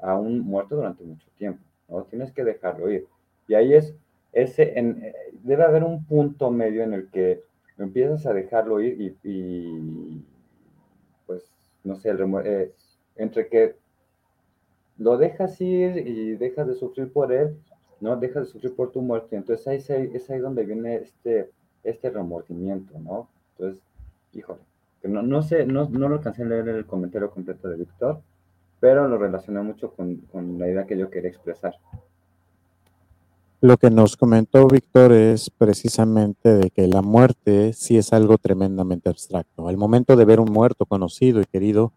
[0.01, 2.03] a un muerto durante mucho tiempo, ¿no?
[2.03, 3.07] Tienes que dejarlo ir.
[3.47, 3.95] Y ahí es,
[4.33, 7.45] ese, en, eh, debe haber un punto medio en el que
[7.79, 10.25] empiezas a dejarlo ir y,
[11.25, 11.53] pues,
[11.85, 12.73] no sé, el, eh,
[13.17, 13.77] entre que
[14.99, 17.57] lo dejas ir y dejas de sufrir por él,
[18.01, 18.17] ¿no?
[18.17, 19.37] Dejas de sufrir por tu muerte.
[19.37, 21.51] Entonces ahí es ahí donde viene este,
[21.83, 23.29] este remordimiento, ¿no?
[23.53, 23.83] Entonces,
[24.33, 24.61] híjole,
[25.03, 28.21] que no, no sé, no, no lo alcancé a leer el comentario completo de Víctor,
[28.81, 31.75] pero lo relacioné mucho con, con la idea que yo quería expresar.
[33.61, 39.09] Lo que nos comentó Víctor es precisamente de que la muerte sí es algo tremendamente
[39.09, 39.69] abstracto.
[39.69, 41.91] Al momento de ver un muerto conocido y querido,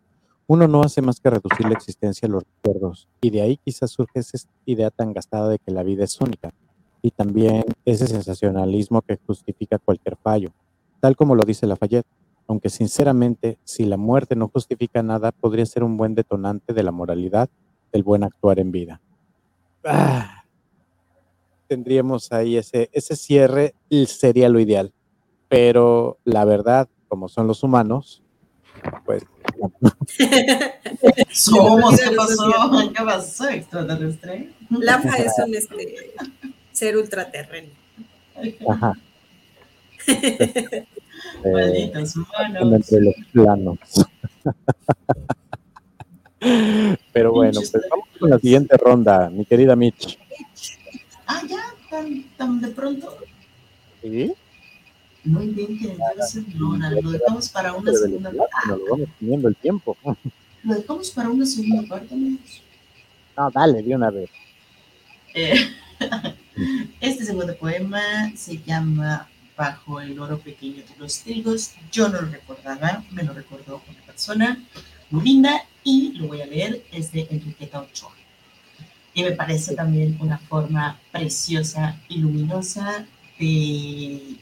[0.48, 3.08] uno no hace más que reducir la existencia a los recuerdos.
[3.22, 6.54] Y de ahí quizás surge esa idea tan gastada de que la vida es única.
[7.02, 10.52] Y también ese sensacionalismo que justifica cualquier fallo,
[11.00, 12.08] tal como lo dice Lafayette
[12.48, 16.92] aunque sinceramente, si la muerte no justifica nada, podría ser un buen detonante de la
[16.92, 17.50] moralidad
[17.92, 19.02] del buen actuar en vida.
[19.84, 20.46] Ah,
[21.68, 23.76] tendríamos ahí ese, ese cierre
[24.08, 24.94] sería lo ideal.
[25.50, 28.24] Pero la verdad, como son los humanos,
[29.06, 29.24] pues...
[31.32, 32.94] Somos, ¿qué pasó?
[32.94, 34.50] ¿Qué pasó, extraterrestre?
[34.70, 36.14] Lafa es un este,
[36.72, 37.70] ser ultraterreno.
[38.70, 38.94] Ajá.
[41.44, 42.74] Malditos humanos.
[42.74, 43.80] Entre los planos.
[47.14, 50.20] Pero bueno, pues vamos con la siguiente ronda, mi querida Mitch.
[51.26, 53.18] Ah, ya, tan, tan de pronto.
[54.02, 54.34] ¿Sí?
[55.28, 58.68] No inventen, entonces no, lo dejamos para una segunda parte.
[58.68, 59.98] Lo vamos teniendo el tiempo.
[60.64, 62.62] Lo dejamos para una segunda parte, amigos.
[63.36, 64.30] No, dale, de una vez.
[65.34, 65.70] Eh,
[67.02, 68.02] este segundo poema
[68.36, 71.74] se llama bajo el oro pequeño de los trigos.
[71.92, 74.64] Yo no lo recordaba, me lo recordó una persona
[75.10, 78.12] muy linda y lo voy a leer, es de Enriqueta Ochoa.
[79.14, 83.06] Y me parece también una forma preciosa y luminosa
[83.40, 84.38] de,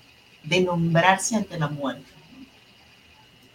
[0.46, 2.06] de nombrarse ante la muerte.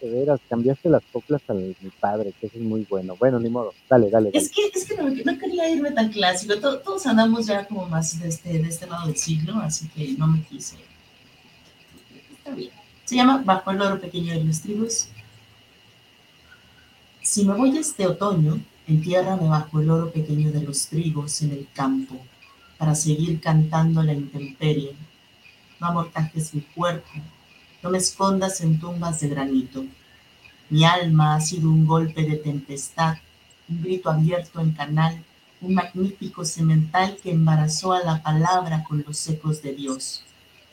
[0.01, 3.15] de veras, cambiaste las coplas a mi padre, que eso es muy bueno.
[3.17, 4.31] Bueno, ni modo, dale, dale.
[4.33, 8.19] Es que, es que no, no, quería irme tan clásico, todos andamos ya como más
[8.19, 10.77] de este, de este lado del siglo, así que no me quise.
[12.37, 12.71] Está bien.
[13.05, 15.09] Se llama Bajo el oro pequeño de los tribus.
[17.21, 21.67] Si me voy este otoño, entiérrame bajo el oro pequeño de los trigos en el
[21.73, 22.15] campo,
[22.77, 24.95] para seguir cantando la intemperie.
[25.81, 27.09] No amortajes mi cuerpo,
[27.81, 29.83] no me escondas en tumbas de granito.
[30.69, 33.17] Mi alma ha sido un golpe de tempestad,
[33.67, 35.23] un grito abierto en canal,
[35.59, 40.23] un magnífico semental que embarazó a la palabra con los ecos de Dios.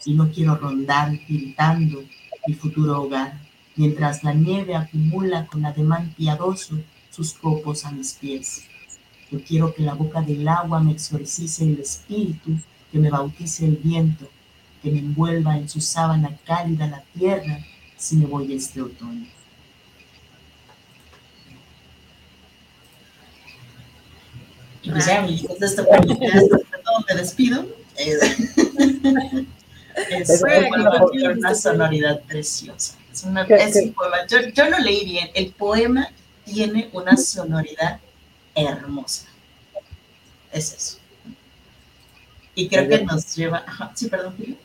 [0.04, 2.04] Y no quiero rondar gritando
[2.46, 3.32] mi futuro hogar,
[3.76, 6.78] mientras la nieve acumula con ademán piadoso
[7.08, 8.64] sus copos a mis pies.
[9.30, 12.58] Yo quiero que la boca del agua me exorcice el espíritu,
[12.92, 14.28] que me bautice el viento,
[14.82, 17.58] que me envuelva en su sábana cálida la tierra
[17.96, 19.26] si me voy este otoño.
[24.82, 25.84] Y pues ya, amigos, de esta
[27.08, 27.66] me despido.
[27.96, 28.18] Es,
[31.40, 32.96] una sonoridad preciosa.
[33.12, 34.26] Es, una, es un poema.
[34.28, 35.30] Yo, yo lo leí bien.
[35.34, 36.08] El poema
[36.44, 38.00] tiene una sonoridad
[38.54, 39.26] hermosa.
[40.52, 40.98] Es eso.
[42.54, 43.64] Y creo que nos lleva.
[43.66, 44.56] Ajá, sí, perdón, eh,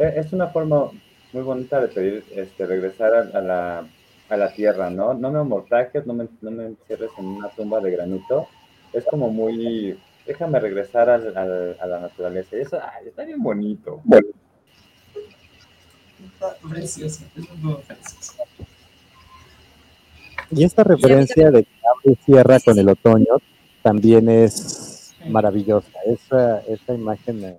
[0.00, 0.90] es una forma
[1.32, 3.86] muy bonita de pedir este, regresar a, la,
[4.28, 5.14] a la tierra, ¿no?
[5.14, 8.48] No me amortajes, no me, no me encierres en una tumba de granito.
[8.92, 12.56] Es como muy, déjame regresar al, al, a la naturaleza.
[12.56, 14.00] Y eso ay, está bien bonito.
[14.04, 14.26] Bueno.
[16.68, 18.34] Precioso, es muy precioso.
[20.50, 23.36] Y esta referencia de que abre tierra con el otoño
[23.82, 25.90] también es maravillosa.
[26.06, 27.58] Esa, esa imagen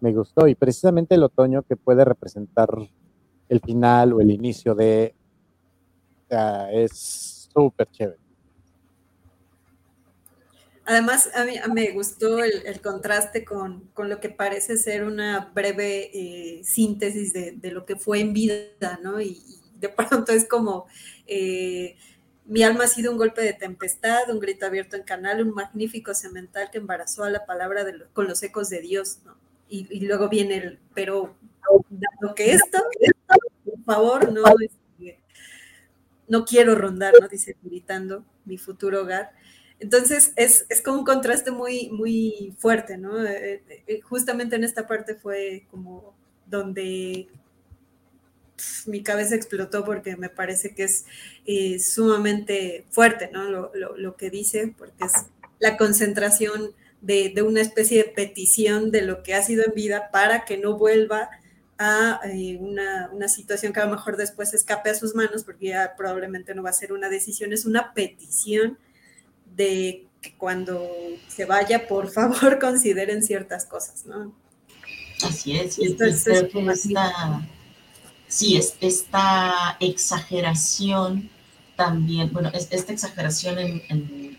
[0.00, 2.68] me, gustó y precisamente el otoño que puede representar
[3.48, 5.14] el final o el inicio de
[6.72, 8.18] es súper chévere.
[10.84, 16.64] Además, a mí me gustó el, contraste con, lo que parece ser una breve eh,
[16.64, 19.20] síntesis de, lo que fue en vida, ¿no?
[19.20, 19.42] Y,
[19.80, 20.86] de pronto es como,
[21.26, 21.96] eh,
[22.46, 26.14] mi alma ha sido un golpe de tempestad, un grito abierto en canal, un magnífico
[26.14, 29.36] semental que embarazó a la palabra con los ecos de Dios, ¿no?
[29.68, 31.36] Y, luego viene el, pero
[31.90, 32.82] dado que esto,
[33.64, 35.18] por favor, no, este,
[36.28, 37.28] no quiero rondar, ¿no?
[37.28, 39.32] Dice, gritando mi futuro hogar.
[39.78, 43.24] Entonces, es, es, como un contraste muy, muy fuerte, ¿no?
[43.24, 46.14] Eh, eh, justamente en esta parte fue como
[46.46, 47.28] donde
[48.86, 51.04] mi cabeza explotó porque me parece que es
[51.44, 53.44] eh, sumamente fuerte, ¿no?
[53.44, 55.12] Lo, lo, lo, que dice, porque es
[55.58, 56.72] la concentración
[57.06, 60.76] de, una especie de petición de lo que ha sido en vida para que no
[60.76, 61.30] vuelva
[61.78, 65.94] a eh, una, situación que a lo mejor después escape a sus manos, porque ya
[65.96, 68.78] probablemente no va a ser una decisión, es una petición
[69.54, 70.88] de que cuando
[71.28, 74.34] se vaya, por favor, consideren ciertas cosas, ¿no?
[75.22, 77.48] Así es, y creo que esta,
[78.28, 81.30] sí, es, esta exageración
[81.74, 84.38] también, bueno, esta exageración en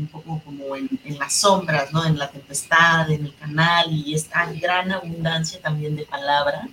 [0.00, 0.88] un poco como en,
[1.18, 2.04] las sombras, ¿no?
[2.04, 6.68] En la tempestad, en el canal y esta gran abundancia también de palabra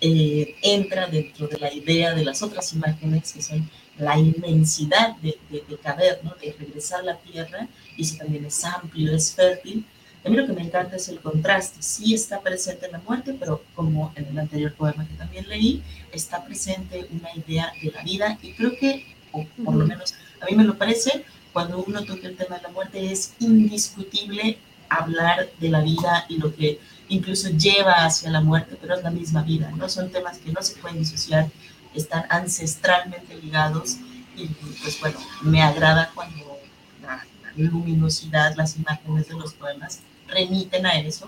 [0.00, 5.38] eh, entra dentro de la idea de las otras imágenes que son la inmensidad de,
[5.50, 6.34] de, caber, ¿no?
[6.40, 7.66] De regresar a la tierra
[7.96, 9.84] y si también es amplio, es fértil.
[10.24, 11.82] A mí lo que me encanta es el contraste.
[11.82, 16.44] Sí está presente la muerte, pero como en el anterior poema que también leí, está
[16.44, 20.56] presente una idea de la vida y creo que, o por lo menos a mí
[20.56, 21.24] me lo parece,
[21.58, 26.36] cuando uno toca el tema de la muerte es indiscutible hablar de la vida y
[26.36, 26.78] lo que
[27.08, 29.88] incluso lleva hacia la muerte, pero es la misma vida, ¿no?
[29.88, 31.50] Son temas que no se pueden disociar,
[31.96, 33.96] están ancestralmente ligados
[34.36, 36.60] y pues bueno, me agrada cuando
[37.02, 39.98] la, luminosidad, las imágenes de los poemas
[40.28, 41.26] remiten a eso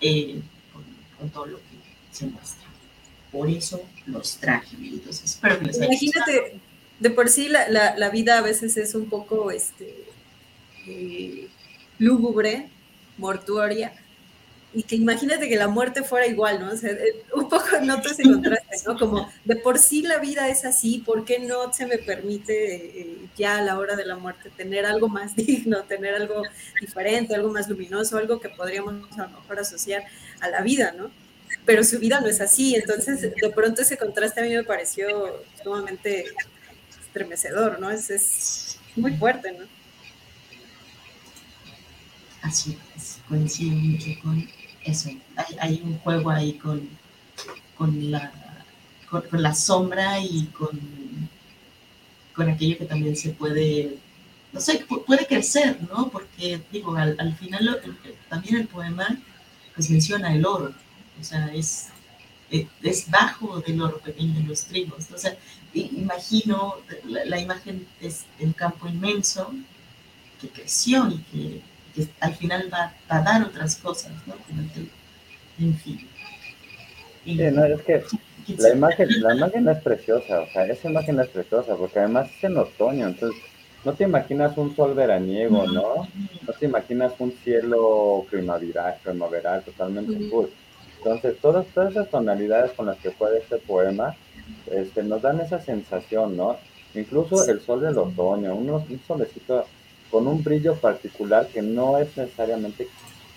[0.00, 0.40] eh,
[1.18, 1.80] con, todo lo que
[2.12, 2.68] se muestra.
[3.32, 6.60] Por eso los traje, entonces espero que les haya Imagínate,
[7.00, 10.04] de por sí la, la, vida a veces es un poco este,
[10.86, 11.48] eh,
[11.98, 12.68] lúgubre,
[13.18, 13.92] mortuoria,
[14.74, 16.72] y que imagínate que la muerte fuera igual, ¿no?
[16.72, 18.98] Eh, un poco noto ese contraste, ¿no?
[18.98, 23.18] Como de por sí la vida es así, ¿por qué no se me permite eh,
[23.36, 26.42] ya a la hora de la muerte tener algo más digno, tener algo
[26.80, 30.04] diferente, algo más luminoso, algo que podríamos a lo mejor asociar
[30.40, 31.10] a la vida, ¿no?
[31.64, 35.40] Pero su vida no es así, entonces de pronto ese contraste a mí me pareció
[35.62, 36.26] sumamente
[37.14, 37.90] estremecedor, ¿no?
[37.90, 39.66] Es, es muy fuerte, ¿no?
[42.42, 44.48] Así es, coincide mucho con
[44.84, 45.10] eso.
[45.60, 46.88] Hay, un juego ahí con,
[47.78, 48.32] con, la,
[49.08, 50.78] con, la sombra y con
[52.34, 53.96] con aquello que también se puede,
[54.52, 56.10] no sé, puede crecer, ¿no?
[56.10, 57.80] Porque, digo, al, al final
[58.28, 59.06] también el poema
[59.72, 60.74] pues menciona el oro,
[61.20, 61.90] o sea, es,
[62.50, 65.06] es, bajo del oro pequeño los trigos.
[65.12, 65.36] O sea,
[65.74, 69.52] imagino la, imagen es el campo inmenso
[70.40, 71.62] que creció y
[71.94, 74.34] que, al final va, a dar otras cosas, ¿no?
[75.58, 76.08] en fin.
[77.24, 78.02] no, es que
[78.58, 82.44] la imagen, la imagen es preciosa, o sea, esa imagen es preciosa, porque además es
[82.44, 83.40] en otoño, entonces
[83.84, 86.08] no te imaginas un sol veraniego, ¿no?
[86.46, 90.50] No te imaginas un cielo primaveral, primaveral totalmente azul.
[90.98, 94.16] Entonces, todas, todas esas tonalidades con las que puede este poema
[94.70, 96.56] este, nos dan esa sensación, ¿no?
[96.94, 99.64] Incluso el sol del otoño, un, un solecito
[100.10, 102.88] con un brillo particular que no es necesariamente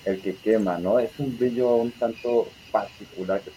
[0.06, 1.00] el que quema, ¿no?
[1.00, 3.52] Es un brillo un tanto particular que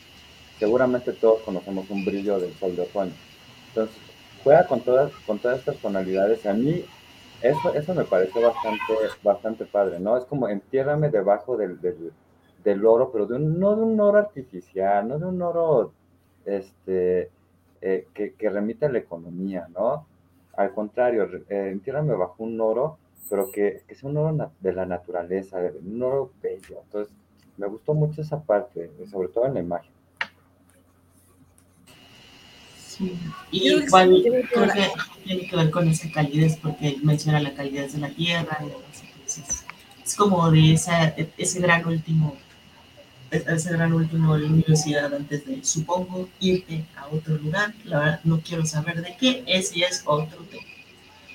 [0.59, 3.13] seguramente todos conocemos un brillo del sol de otoño.
[3.69, 3.97] Entonces,
[4.43, 6.47] juega con todas, con todas estas tonalidades.
[6.47, 6.85] A mí
[7.43, 10.17] eso, eso me parece bastante, bastante padre, ¿no?
[10.17, 15.19] Es como entiérrame debajo del, del, oro, pero de no de un oro artificial, no
[15.19, 15.93] de un oro
[16.45, 17.31] este,
[17.81, 20.07] eh, que, que, remite a la economía, ¿no?
[20.57, 24.87] Al contrario, eh, entiérrame bajo un oro, pero que, que, sea un oro de la
[24.87, 26.81] naturaleza, un oro bello.
[26.85, 27.15] Entonces,
[27.57, 29.93] me gustó mucho esa parte, sobre todo en la imagen.
[33.51, 34.89] Y igual creo que
[35.25, 38.59] tiene que ver con esa calidez, porque menciona la calidez de la tierra
[40.05, 42.37] es como de esa, ese gran último,
[43.31, 47.73] ese gran último luminosidad antes de, supongo, irte a otro lugar.
[47.85, 50.63] La verdad, no quiero saber de qué, ese es otro tema.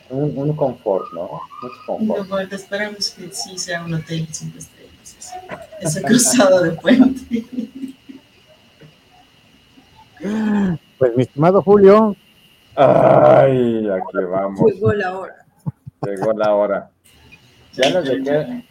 [0.10, 1.41] Un, un confort, ¿no?
[1.62, 2.54] Mucho confort.
[2.54, 5.34] esperamos que sí sea un hotel cinco estrellas.
[5.82, 7.46] Ese cruzado de puente.
[10.98, 12.16] Pues mi estimado Julio.
[12.76, 14.72] Ay, aquí vamos.
[14.72, 15.36] Llegó la hora.
[16.02, 16.89] Llegó la hora.
[17.74, 18.66] Ya les dejé.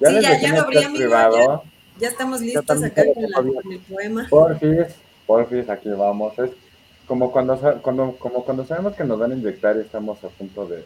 [0.00, 1.62] Ya sí, ya, ya lo abrí, privado.
[1.64, 1.71] Ya,
[2.08, 4.26] estamos listos acá con, la, con, el poema.
[4.28, 4.96] Porfis,
[5.26, 6.38] porfis, aquí vamos.
[6.38, 6.50] Es
[7.06, 10.66] como cuando, cuando, como cuando sabemos que nos van a inyectar y estamos a punto
[10.66, 10.84] de.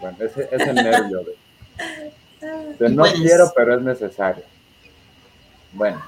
[0.00, 4.44] Bueno, ese, nervio de, de no pues, quiero, pero es necesario.
[5.72, 6.00] Bueno.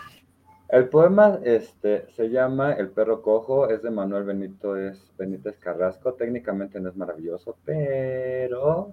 [0.68, 6.12] El poema este, se llama El perro cojo, es de Manuel Benito es Benítez Carrasco.
[6.12, 8.92] Técnicamente no es maravilloso, pero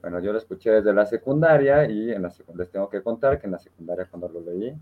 [0.00, 3.46] bueno, yo lo escuché desde la secundaria y en la les tengo que contar que
[3.46, 4.74] en la secundaria cuando lo leí,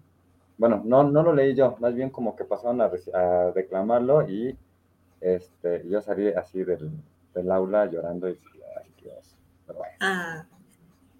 [0.56, 4.56] bueno, no, no lo leí yo, más bien como que pasaron a, a reclamarlo y
[5.20, 6.90] este, yo salí así del,
[7.34, 8.38] del aula llorando y
[8.80, 9.94] ay Dios, pero bueno.
[10.00, 10.44] Ah.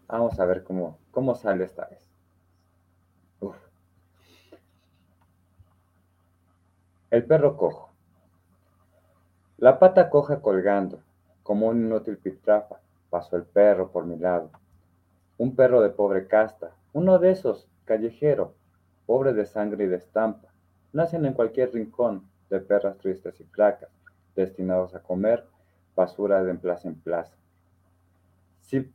[0.08, 2.08] Vamos a ver cómo, cómo sale esta vez.
[7.10, 7.90] El perro cojo.
[9.56, 11.00] La pata coja colgando,
[11.42, 12.80] como un inútil pitrafa,
[13.10, 14.50] pasó el perro por mi lado.
[15.38, 18.54] Un perro de pobre casta, uno de esos, callejero,
[19.06, 20.48] pobre de sangre y de estampa.
[20.92, 23.90] Nacen en cualquier rincón, de perras tristes y flacas,
[24.34, 25.44] destinados a comer
[25.94, 27.34] basura de plaza en plaza.
[28.60, 28.92] Si,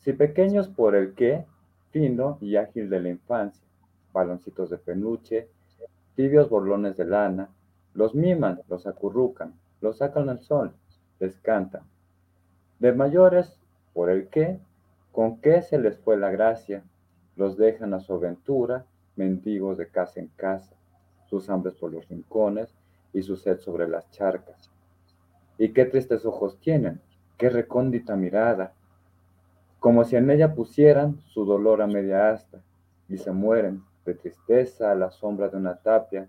[0.00, 1.46] si pequeños por el qué,
[1.90, 3.66] fino y ágil de la infancia,
[4.12, 5.48] baloncitos de peluche,
[6.14, 7.48] tibios borlones de lana,
[7.94, 10.74] los miman, los acurrucan, los sacan al sol,
[11.18, 11.82] les cantan.
[12.80, 13.60] De mayores,
[13.92, 14.58] por el qué,
[15.12, 16.82] con qué se les fue la gracia,
[17.36, 20.74] los dejan a su aventura, mendigos de casa en casa,
[21.26, 22.74] sus hambres por los rincones
[23.12, 24.70] y su sed sobre las charcas.
[25.58, 27.02] Y qué tristes ojos tienen,
[27.36, 28.72] qué recóndita mirada,
[29.78, 32.62] como si en ella pusieran su dolor a media asta,
[33.10, 36.28] y se mueren de tristeza a la sombra de una tapia,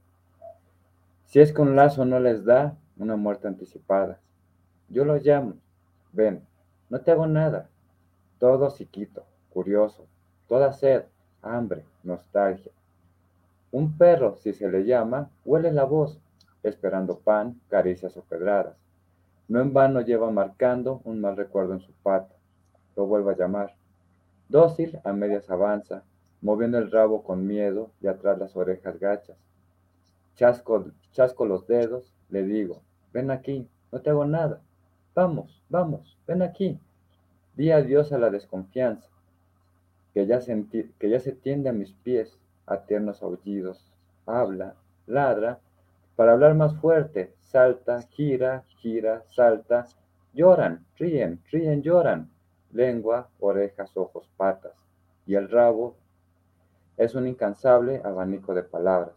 [1.26, 4.20] si es que un lazo no les da una muerte anticipada.
[4.90, 5.54] Yo lo llamo,
[6.14, 6.46] ven,
[6.90, 7.70] no te hago nada,
[8.40, 10.08] todo psiquito, curioso,
[10.48, 11.06] toda sed,
[11.42, 12.72] hambre, nostalgia.
[13.72, 16.20] Un perro, si se le llama, huele la voz,
[16.64, 18.76] esperando pan, caricias o pedradas.
[19.48, 22.36] No en vano lleva marcando un mal recuerdo en su pata.
[22.96, 23.76] Lo vuelvo a llamar.
[24.50, 26.04] Dócil, a medias avanza,
[26.42, 29.38] moviendo el rabo con miedo y atrás las orejas gachas.
[30.36, 32.82] Chasco, chasco los dedos, le digo,
[33.14, 34.62] ven aquí, no te hago nada.
[35.14, 36.80] Vamos, vamos, ven aquí.
[37.56, 39.10] Di adiós a la desconfianza,
[40.14, 43.92] que ya, se tiende a mis pies a tiernos aullidos.
[44.26, 44.76] Habla,
[45.08, 45.60] ladra,
[46.16, 49.86] para hablar más fuerte, salta, gira, gira, salta.
[50.34, 52.30] Lloran, ríen, ríen, lloran.
[52.72, 54.76] Lengua, orejas, ojos, patas.
[55.26, 55.98] Y el rabo
[56.96, 59.16] es un incansable abanico de palabras.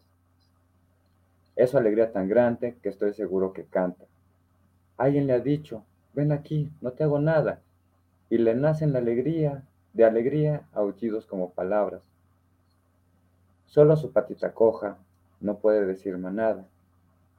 [1.55, 4.05] Es su alegría tan grande que estoy seguro que canta.
[4.97, 7.61] Alguien le ha dicho, ven aquí, no te hago nada.
[8.31, 12.03] Y le nacen la alegría, de alegría, aullidos como palabras.
[13.67, 14.99] Solo su patita coja,
[15.41, 16.65] no puede decir más nada.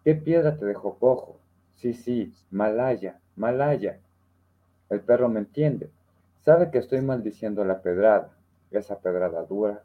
[0.04, 1.38] ¿Qué piedra te dejó cojo?
[1.76, 4.00] Sí, sí, Malaya, Malaya.
[4.90, 5.90] El perro me entiende.
[6.44, 8.30] Sabe que estoy maldiciendo la pedrada,
[8.72, 9.82] esa pedrada dura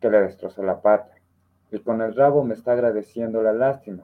[0.00, 1.14] que le destrozó la pata.
[1.70, 4.02] Y con el rabo me está agradeciendo la lástima.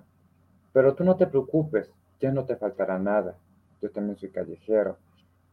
[0.72, 1.90] Pero tú no te preocupes,
[2.20, 3.36] ya no te faltará nada.
[3.80, 4.98] Yo también soy callejero.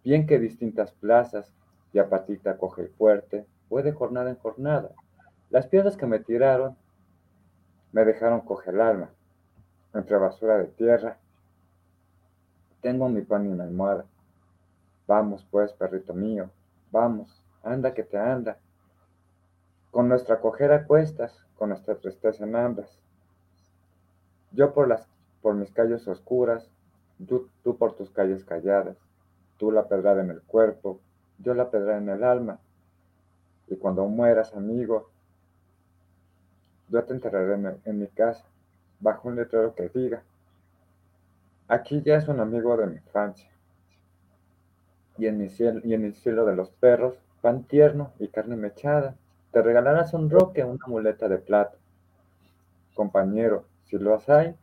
[0.03, 1.51] Bien que distintas plazas,
[1.93, 4.91] ya patita coge el fuerte, voy de jornada en jornada.
[5.49, 6.75] Las piedras que me tiraron
[7.91, 9.09] me dejaron coger el alma.
[9.93, 11.17] Entre basura de tierra,
[12.81, 14.05] tengo mi pan y mi almohada.
[15.07, 16.49] Vamos, pues, perrito mío,
[16.91, 18.57] vamos, anda que te anda.
[19.91, 22.99] Con nuestra cojera cuestas, con nuestra tristeza en ambas.
[24.51, 25.07] Yo por, las,
[25.45, 26.71] por mis calles oscuras,
[27.27, 28.97] tú, tú por tus calles calladas,
[29.59, 30.99] tú la pedrada en el cuerpo,
[31.37, 32.57] yo la pedrada en el alma.
[33.67, 35.11] Y cuando mueras, amigo,
[36.89, 38.43] yo te enterraré en, mi casa,
[38.99, 40.23] bajo un letrero que diga,
[41.67, 43.51] aquí ya es un amigo de mi infancia
[45.19, 48.55] y en, mi cielo, y en el cielo de los perros, pan tierno y carne
[48.55, 49.15] mechada,
[49.51, 51.77] te regalarás un roque, una muleta de plata.
[52.95, 54.55] Compañero, si los hay,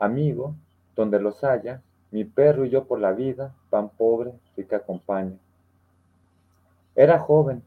[0.00, 0.56] amigo,
[0.96, 5.36] donde los haya, mi perro y yo por la vida, pan pobre, rica acompaña.
[6.96, 7.62] Era joven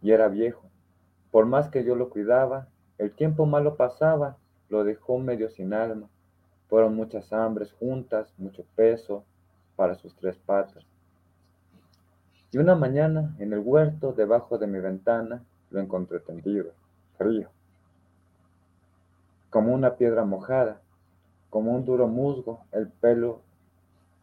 [0.00, 0.62] y era viejo.
[1.32, 2.68] Por más que yo lo cuidaba,
[2.98, 4.36] el tiempo malo pasaba,
[4.68, 6.08] lo dejó medio sin alma.
[6.68, 9.24] Fueron muchas hambres juntas, mucho peso
[9.74, 10.84] para sus tres patas.
[12.50, 16.72] Y una mañana, en el huerto, debajo de mi ventana, lo encontré tendido,
[17.18, 17.50] frío,
[19.50, 20.80] como una piedra mojada,
[21.50, 23.42] como un duro musgo, el pelo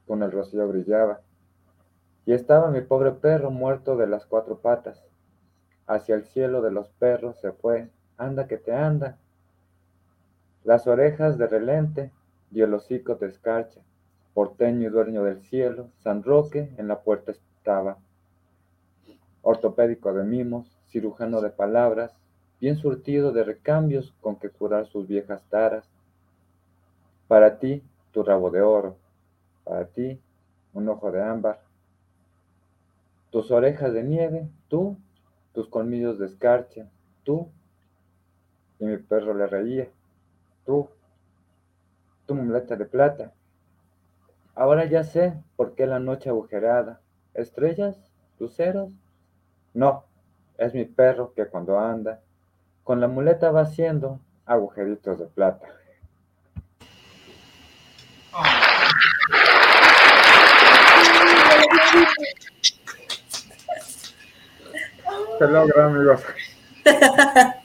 [0.07, 1.21] con el rocío brillaba.
[2.25, 5.03] Y estaba mi pobre perro muerto de las cuatro patas.
[5.87, 9.17] Hacia el cielo de los perros se fue, anda que te anda.
[10.63, 12.11] Las orejas de relente
[12.51, 13.81] y el hocico de escarcha.
[14.33, 17.97] Porteño y dueño del cielo, San Roque en la puerta estaba
[19.45, 22.17] ortopédico de mimos, cirujano de palabras,
[22.59, 25.87] bien surtido de recambios con que curar sus viejas taras.
[27.27, 28.97] Para ti, tu rabo de oro,
[29.63, 30.21] para ti,
[30.73, 31.59] un ojo de ámbar,
[33.31, 34.97] tus orejas de nieve, tú,
[35.53, 36.87] tus colmillos de escarcha,
[37.23, 37.49] tú,
[38.79, 39.87] y mi perro le reía,
[40.65, 40.89] tú,
[42.25, 43.33] tu muleta de plata.
[44.53, 47.01] Ahora ya sé por qué la noche agujerada,
[47.33, 47.97] estrellas,
[48.39, 48.91] luceros,
[49.73, 50.05] no,
[50.57, 52.21] es mi perro que cuando anda,
[52.83, 55.67] con la muleta va haciendo agujeritos de plata.
[65.37, 66.21] Se logra, amigos.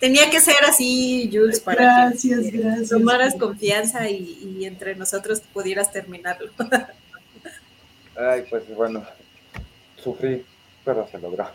[0.00, 2.88] Tenía que ser así, Jules, para gracias, que gracias.
[2.88, 6.50] tomaras confianza y, y, entre nosotros pudieras terminarlo.
[8.16, 9.04] Ay, pues bueno,
[9.96, 10.44] sufrí
[10.84, 11.46] pero se logró.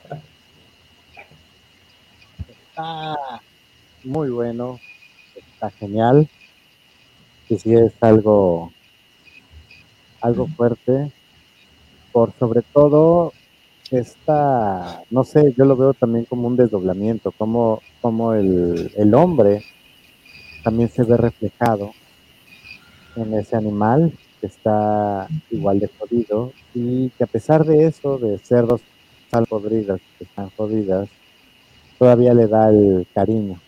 [2.70, 3.16] Está
[4.04, 4.80] muy bueno,
[5.36, 6.30] está genial.
[7.50, 8.72] Y si es algo,
[10.22, 11.12] algo fuerte,
[12.12, 13.34] por sobre todo
[13.92, 19.64] está, no sé, yo lo veo también como un desdoblamiento, como, como el, el hombre
[20.64, 21.94] también se ve reflejado
[23.16, 24.12] en ese animal
[24.42, 28.82] que está igual de jodido y que a pesar de eso, de ser dos
[29.44, 31.10] podridas, que están jodidas,
[32.00, 33.60] todavía le da el cariño.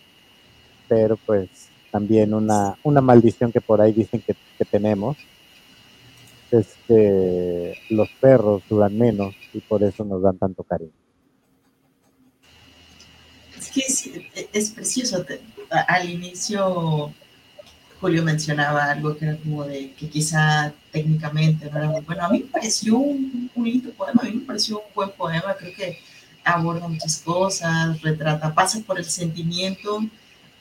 [0.87, 1.49] Pero pues
[1.91, 5.17] también una, una maldición que por ahí dicen que, que tenemos
[6.51, 10.91] es que los perros duran menos y por eso nos dan tanto cariño.
[13.57, 14.09] Es que es,
[14.53, 15.25] es precioso.
[15.69, 17.13] Al inicio
[17.99, 22.23] Julio mencionaba algo que era como de que quizá técnicamente no era muy bueno.
[22.23, 25.55] A mí me pareció un, un lindo poema, a mí me pareció un buen poema,
[25.57, 25.97] creo que
[26.43, 30.01] aborda muchas cosas, retrata, pasa por el sentimiento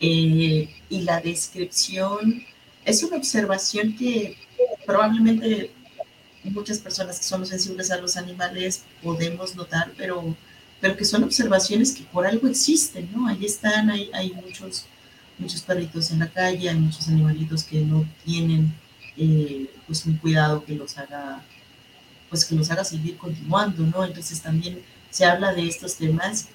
[0.00, 2.42] eh, y la descripción.
[2.84, 4.36] Es una observación que
[4.86, 5.70] probablemente
[6.44, 10.36] muchas personas que somos sensibles a los animales podemos notar, pero,
[10.80, 13.26] pero que son observaciones que por algo existen, ¿no?
[13.26, 14.86] Ahí están, hay, hay muchos
[15.38, 18.72] muchos perritos en la calle, hay muchos animalitos que no tienen
[19.16, 21.42] eh, pues un cuidado que los haga
[22.28, 24.04] pues que los haga seguir continuando, ¿no?
[24.04, 26.48] Entonces también se habla de estos temas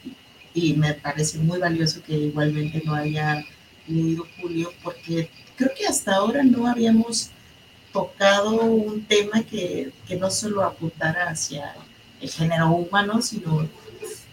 [0.53, 3.45] y, me parece muy valioso que igualmente lo haya
[3.87, 7.29] leído Julio, porque creo que hasta ahora no habíamos
[7.91, 11.75] tocado un tema que, que no solo apuntara hacia
[12.19, 13.67] el género humano, sino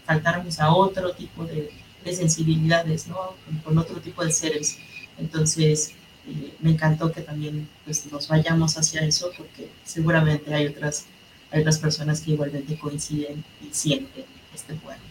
[0.05, 1.71] faltáramos a otro tipo de,
[2.03, 3.35] de sensibilidades, ¿no?
[3.63, 4.77] Con, otro tipo de seres.
[5.17, 5.93] Entonces,
[6.27, 11.05] eh, me encantó que también pues, nos vayamos hacia eso, porque seguramente hay otras,
[11.51, 15.08] hay otras personas que igualmente coinciden y sienten este poema.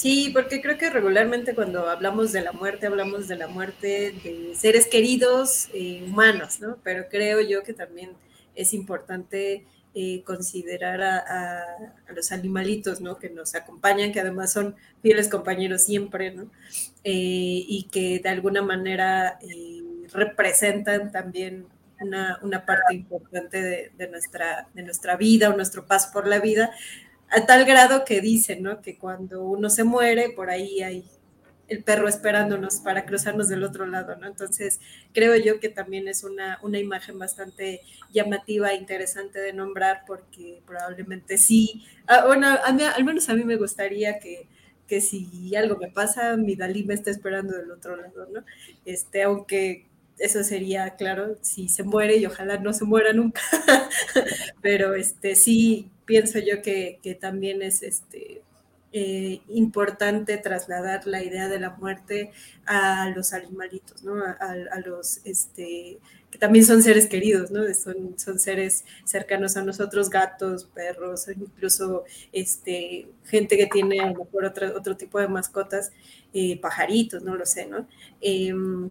[0.00, 4.54] Sí, porque creo que regularmente cuando hablamos de la muerte, hablamos de la muerte de
[4.54, 6.78] seres queridos eh, humanos, ¿no?
[6.82, 8.12] Pero creo yo que también
[8.54, 11.66] es importante eh, considerar a,
[12.16, 13.18] los animalitos, ¿no?
[13.18, 16.44] Que nos acompañan, que además son fieles compañeros siempre, ¿no?
[17.04, 19.38] Eh, y que de alguna manera
[20.14, 21.66] representan también
[22.00, 26.38] una, una, parte importante de, de, nuestra, de nuestra vida o nuestro paso por la
[26.38, 26.70] vida,
[27.30, 28.82] a tal grado que dicen, ¿no?
[28.82, 31.04] Que cuando uno se muere, por ahí hay
[31.68, 34.26] el perro esperándonos para cruzarnos del otro lado, ¿no?
[34.26, 34.80] Entonces,
[35.14, 37.80] creo yo que también es una, una imagen bastante
[38.12, 43.56] llamativa e interesante de nombrar porque probablemente sí, ah, bueno, al menos a mí me
[43.56, 44.48] gustaría que,
[44.88, 48.44] que si algo me pasa, mi Dalí me está esperando del otro lado, ¿no?
[48.84, 49.86] Este, aunque
[50.18, 53.40] eso sería, claro, si se muere y ojalá no se muera nunca,
[54.60, 58.42] pero este, sí pienso yo que, también es este,
[58.92, 62.32] eh, importante trasladar la idea de la muerte
[62.66, 64.16] a los animalitos, ¿no?
[64.24, 66.00] A, los, este,
[66.32, 67.62] que también son seres queridos, ¿no?
[67.74, 72.02] Son, son seres cercanos a nosotros, gatos, perros, incluso
[72.32, 75.92] este, gente que tiene a lo mejor otro, otro tipo de mascotas,
[76.34, 77.86] eh, pajaritos, no lo sé, ¿no?
[78.20, 78.90] Em,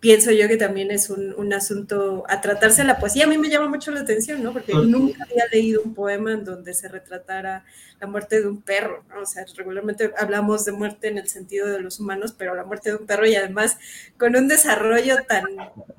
[0.00, 3.24] pienso yo que también es un, un, asunto a tratarse la poesía.
[3.24, 4.52] A mí me llama mucho la atención, ¿no?
[4.52, 7.64] Porque nunca había leído un poema en donde se retratara
[8.00, 9.20] la muerte de un perro, ¿no?
[9.20, 12.90] O sea, regularmente hablamos de muerte en el sentido de los humanos, pero la muerte
[12.90, 13.76] de un perro y además
[14.18, 15.44] con un desarrollo tan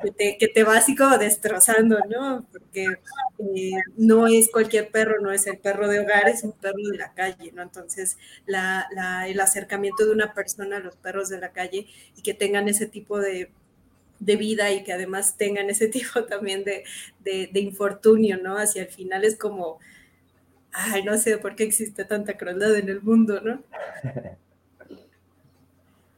[0.03, 2.43] que te, que te va así como destrozando, ¿no?
[2.51, 6.81] Porque eh, no es cualquier perro, no es el perro de hogar, es un perro
[6.91, 7.61] de la calle, ¿no?
[7.61, 11.85] Entonces, la, la, el acercamiento de una persona a los perros de la calle
[12.17, 13.51] y que tengan ese tipo de
[14.21, 16.83] de vida y que además tengan ese tipo también de,
[17.19, 18.57] de, infortunio, ¿no?
[18.57, 19.79] Hacia el final es como,
[20.71, 23.61] ay, no sé por qué existe tanta crueldad en el mundo, ¿no?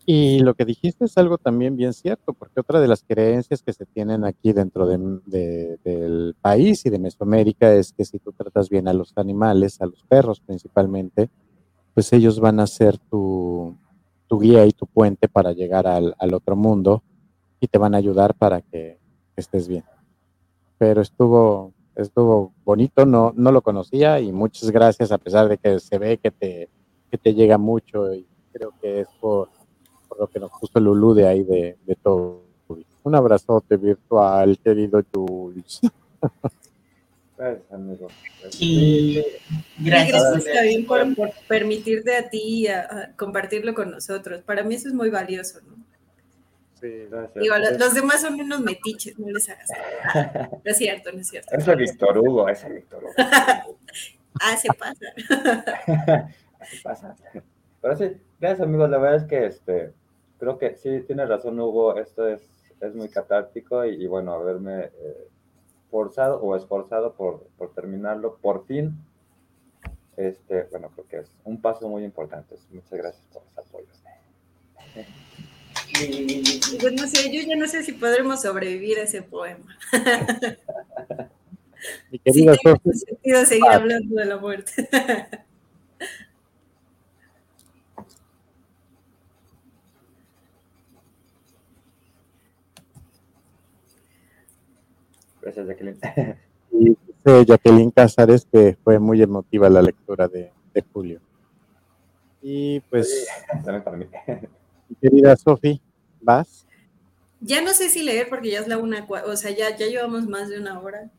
[0.06, 3.72] Y lo que dijiste es algo también bien cierto, porque otra de las creencias que
[3.72, 8.68] se tienen aquí dentro de, del país y de Mesoamérica es que si tú tratas
[8.68, 11.30] bien a los animales, a los perros principalmente,
[11.94, 13.78] pues ellos van a ser tu,
[14.28, 17.02] tu guía y tu puente para llegar al, al otro mundo
[17.64, 18.98] y te van a ayudar para que
[19.38, 19.86] estés bien.
[20.78, 25.80] Pero estuvo, estuvo bonito, no, no lo conocía y muchas gracias a pesar de que
[25.80, 26.70] se ve que te,
[27.10, 29.48] que te llega mucho y creo que es por,
[30.10, 32.44] por lo que nos puso Lulu de ahí de, de todo.
[33.04, 35.80] Un abrazote virtual, querido Jules.
[37.38, 38.08] Gracias, amigo.
[38.60, 39.24] Y
[39.80, 44.42] gracias, gracias por, por, permitirte a ti a compartirlo con nosotros.
[44.42, 45.83] Para mí eso es muy valioso, ¿no?
[46.84, 49.70] Digo, los, demás son unos metiches, no les hagas.
[50.52, 51.56] no es cierto, no es cierto.
[51.56, 53.14] Es el Víctor Hugo, es el Víctor Hugo.
[53.18, 55.06] ah, se pasa.
[56.70, 57.16] se pasa.
[57.82, 59.94] Pero sí, gracias amigos, la verdad es que este,
[60.40, 62.42] creo que sí, tienes razón Hugo, esto es,
[62.82, 65.28] es muy catártico y, bueno, haberme eh,
[65.90, 68.98] forzado o esforzado por, por terminarlo, por fin,
[70.18, 72.56] este, bueno, creo que es un paso muy importante.
[72.72, 74.04] Muchas gracias por los apoyos.
[75.94, 79.78] Pues no sé, yo ya no sé si podremos sobrevivir a ese poema.
[82.12, 82.60] Mi querida sí,
[82.94, 83.76] sentido seguir ah.
[83.76, 84.90] hablando de la muerte.
[95.42, 96.00] Gracias, Jacqueline.
[96.72, 101.20] Y dice Jacqueline Cázares que fue muy emotiva la lectura de, de Julio.
[102.42, 103.28] Y pues,
[103.64, 104.08] también para mí.
[105.02, 105.82] Querida Sofi,
[106.22, 106.66] ¿vas?
[107.42, 110.28] Ya no sé si leer porque ya es la una, o sea, ya, ya llevamos
[110.28, 111.10] más de una hora.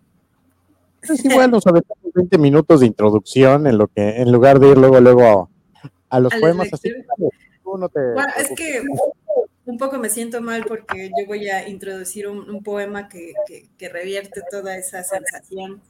[1.03, 4.79] Es igual nos aventamos 20 minutos de introducción en lo que, en lugar de ir
[4.79, 5.51] luego, luego
[6.09, 6.89] a, los poemas así.
[6.89, 8.83] es que
[9.66, 13.35] un poco me siento mal porque yo voy a introducir un, poema que,
[13.91, 15.81] revierte toda esa sensación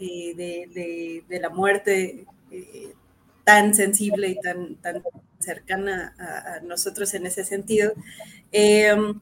[0.00, 2.92] eh, de, la muerte eh,
[3.44, 5.02] tan sensible y tan, tan
[5.38, 7.92] cercana a, nosotros en ese sentido.
[8.52, 9.20] Em,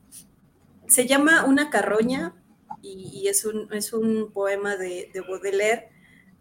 [0.86, 2.34] se llama Una carroña
[2.82, 5.88] y, es, un, es, un, poema de, Baudelaire.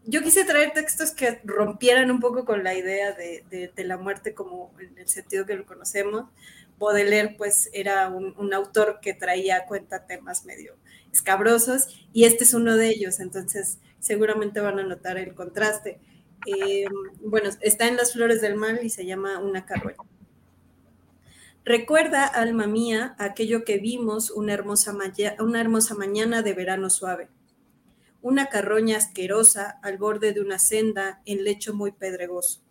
[0.05, 4.71] Yo quise traer textos que rompieran un poco con la idea de, la muerte como
[4.79, 6.25] en el sentido que lo conocemos.
[6.77, 10.75] Baudelaire pues era un, un, autor que traía a cuenta temas medio
[11.11, 15.99] escabrosos y este es uno de ellos, entonces seguramente van a notar el contraste.
[16.45, 16.85] Eh,
[17.21, 19.97] bueno, está en las flores del mal y se llama una carroña.
[21.63, 24.95] Recuerda, alma mía, aquello que vimos una hermosa,
[25.39, 27.29] una hermosa mañana de verano suave.
[28.21, 32.61] Una carroña asquerosa al borde de una senda en lecho muy pedregoso.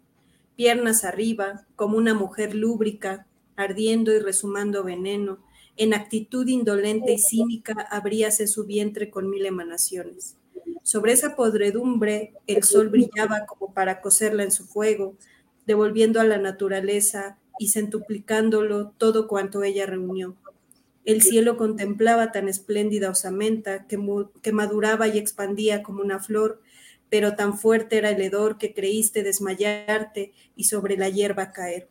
[0.54, 5.40] Piernas arriba, como una mujer lúbrica, ardiendo y resumando veneno,
[5.76, 10.36] en actitud indolente y cínica abríase su vientre con mil emanaciones.
[10.84, 15.16] Sobre esa podredumbre el sol brillaba como para coserla en su fuego,
[15.66, 20.36] devolviendo a la naturaleza y centuplicándolo todo cuanto ella reunió.
[21.06, 23.98] El cielo contemplaba tan espléndida osamenta que,
[24.42, 26.60] que maduraba y expandía como una flor,
[27.08, 31.88] pero tan fuerte era el hedor que creíste desmayarte y sobre la hierba caer.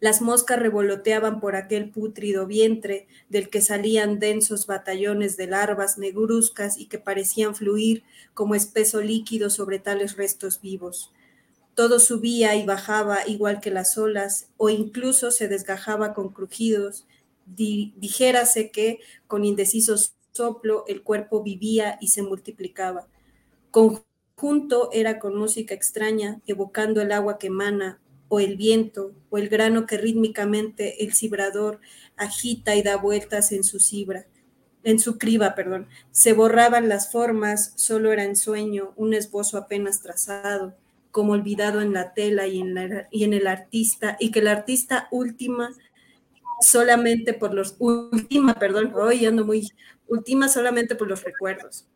[0.00, 6.78] Las moscas revoloteaban por aquel pútrido vientre del que salían densos batallones de larvas negruzcas
[6.78, 11.12] y que parecían fluir como espeso líquido sobre tales restos vivos.
[11.74, 17.06] Todo subía y bajaba igual que las olas, o incluso se desgajaba con crujidos.
[17.46, 19.96] dijérase que, con indeciso
[20.32, 23.08] soplo, el cuerpo vivía y se multiplicaba.
[23.70, 29.48] Conjunto era con música extraña, evocando el agua que emana, o el viento, o el
[29.48, 31.80] grano que rítmicamente el cibrador
[32.16, 34.26] agita y da vueltas en su cibra
[34.84, 35.86] en su criba, perdón.
[36.12, 40.74] Se borraban las formas, solo era en sueño, un esbozo apenas trazado
[41.10, 45.08] como olvidado en la tela y en, y en el artista, y que el artista
[45.10, 45.70] última
[46.60, 49.68] solamente por los, última, perdón, hoy ando muy,
[50.06, 51.86] última solamente por los recuerdos.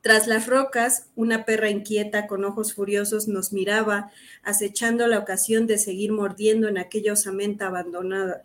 [0.00, 4.10] Tras las rocas, una perra inquieta con ojos furiosos nos miraba,
[4.42, 8.44] acechando la ocasión de seguir mordiendo en aquella osamenta abandonada.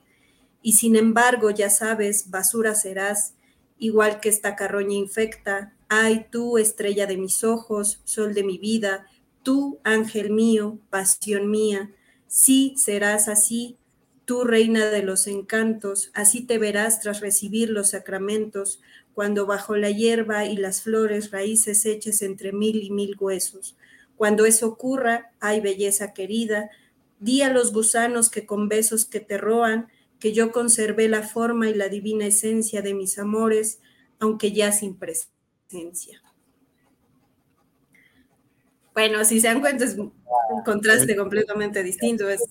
[0.61, 3.35] Y sin embargo, ya sabes, basura serás,
[3.77, 5.73] igual que esta carroña infecta.
[5.87, 9.07] Ay, tú, estrella de mis ojos, sol de mi vida,
[9.45, 11.91] Tú, ángel mío, pasión mía,
[12.25, 13.77] sí serás así,
[14.25, 18.81] tú, reina de los encantos, así te verás tras recibir los sacramentos,
[19.15, 23.77] cuando bajo la hierba y las flores raíces eches entre mil y mil huesos.
[24.17, 26.69] Cuando eso ocurra, ay belleza querida,
[27.19, 29.87] di a los gusanos que con besos que te roan,
[30.19, 33.79] que yo conservé la forma y la divina esencia de mis amores,
[34.19, 36.21] aunque ya sin presencia.
[38.93, 40.11] Bueno, si se dan cuenta, es un
[40.65, 42.29] contraste completamente distinto.
[42.29, 42.41] Es,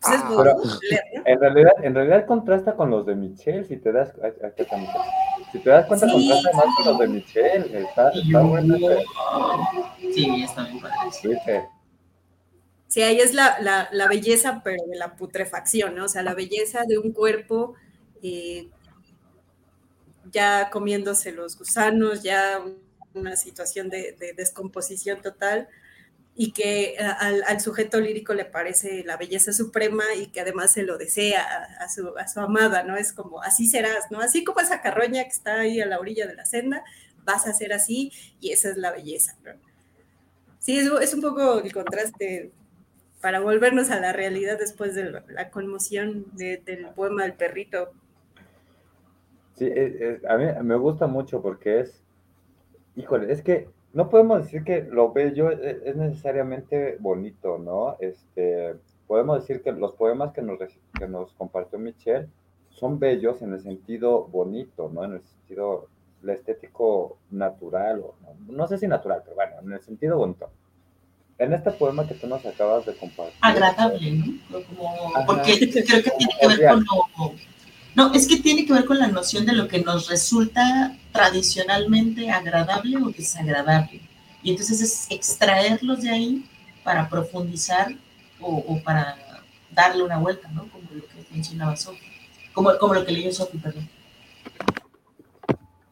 [0.00, 0.80] pues
[1.26, 4.12] en, realidad, en realidad contrasta con los de Michelle, si te das,
[5.52, 7.78] si te das cuenta, contrasta más con los de Michelle.
[7.80, 8.76] Está, está bueno.
[10.14, 11.68] Sí, está bien padre.
[12.88, 16.06] Sí, ahí es la, la, la, belleza, pero de la putrefacción, ¿no?
[16.06, 17.74] O sea, la belleza de un cuerpo
[18.22, 18.68] eh,
[20.32, 22.60] ya comiéndose los gusanos, ya
[23.14, 25.68] una situación de, descomposición total
[26.34, 26.98] y que eh,
[27.46, 31.42] al, sujeto lírico le parece la belleza suprema y que además se lo desea
[31.78, 32.96] a, su, amada, ¿no?
[32.96, 34.20] Es como, así serás, ¿no?
[34.20, 36.84] Así como esa carroña que está ahí a la orilla de la senda,
[37.24, 39.52] vas a ser así y esa es la belleza, ¿no?
[40.58, 42.52] Sí, es, un poco el contraste
[43.20, 47.92] para volvernos a la realidad después de la conmoción del poema del perrito.
[49.56, 49.70] Sí,
[50.28, 52.00] a mí me gusta mucho porque es
[52.96, 57.96] Híjole, es que no podemos decir que lo bello e, es, necesariamente bonito, ¿no?
[58.00, 58.76] Este,
[59.06, 62.28] podemos decir que los poemas que nos, que nos compartió Michelle
[62.70, 65.04] son bellos en el sentido bonito, ¿no?
[65.04, 65.88] En el sentido
[66.26, 68.14] estético natural, o,
[68.48, 70.50] no, sé si natural, pero bueno, en el sentido bonito.
[71.38, 73.34] En este poema que tú nos acabas de compartir.
[73.40, 74.62] Agradable, ¿no?
[74.66, 77.34] Como, porque creo que tiene que ver con lo,
[77.96, 82.30] no, es que tiene que ver con la noción de lo que nos resulta tradicionalmente
[82.30, 84.00] agradable o desagradable.
[84.42, 86.50] Y entonces es extraerlos de ahí
[86.82, 87.88] para profundizar
[88.40, 89.16] o, para
[89.70, 90.70] darle una vuelta, ¿no?
[90.70, 92.00] Como lo que mencionaba Sofi,
[92.54, 93.88] como, como lo que leyó Sofi, perdón.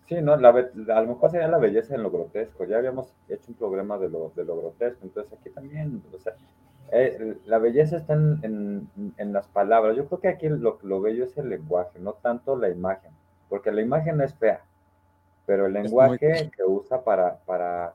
[0.08, 2.64] Sí, no, la, a lo mejor sería la belleza en lo grotesco.
[2.64, 6.32] Ya habíamos hecho un programa de lo, de lo grotesco, entonces aquí también, o sea,
[6.90, 8.88] eh, la belleza está en,
[9.18, 9.94] las palabras.
[9.96, 13.10] Yo creo que aquí lo, lo bello es el lenguaje, no tanto la imagen,
[13.50, 14.62] porque la imagen es fea,
[15.48, 17.94] pero el lenguaje que usa para, para,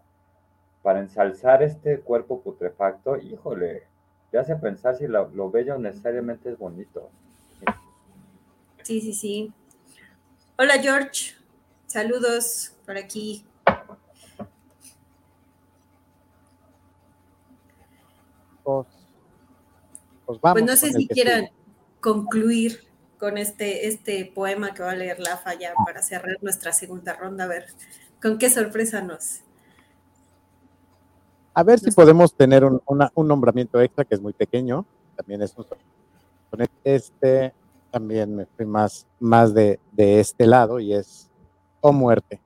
[0.81, 3.83] para ensalzar este cuerpo putrefacto, híjole,
[4.31, 7.11] te hace pensar si lo, lo bello necesariamente es bonito.
[8.81, 9.53] Sí, sí, sí.
[10.57, 11.35] Hola George,
[11.85, 13.45] saludos por aquí.
[18.63, 18.87] pues,
[20.25, 21.49] pues, pues no sé si quieran
[21.99, 22.83] concluir
[23.23, 27.45] con este, este poema que va a leer Lafa ya para cerrar nuestra segunda ronda.
[27.45, 27.67] A ver,
[28.21, 29.39] ¿con qué sorpresa nos?
[31.53, 34.85] A ver si podemos tener un, un nombramiento extra que es muy pequeño.
[35.15, 35.65] También es un
[36.83, 37.53] este
[37.91, 41.31] también me fui más, más de, de este lado y es
[41.79, 42.41] o muerte.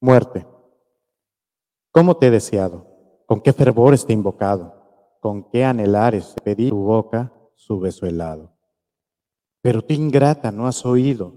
[0.00, 0.46] Muerte.
[1.90, 2.86] ¿Cómo te he deseado?
[3.26, 4.85] ¿Con qué fervores te he invocado?
[5.20, 8.56] ¿Con qué anhelares pedí tu boca su beso helado?
[9.62, 11.34] Pero tú ingrata no has oído.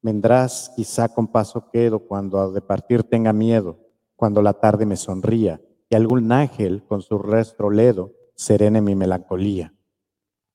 [0.00, 3.80] Vendrás quizá con paso quedo cuando de partir tenga miedo,
[4.14, 9.74] cuando la tarde me sonría y algún ángel con su rostro ledo serene mi melancolía.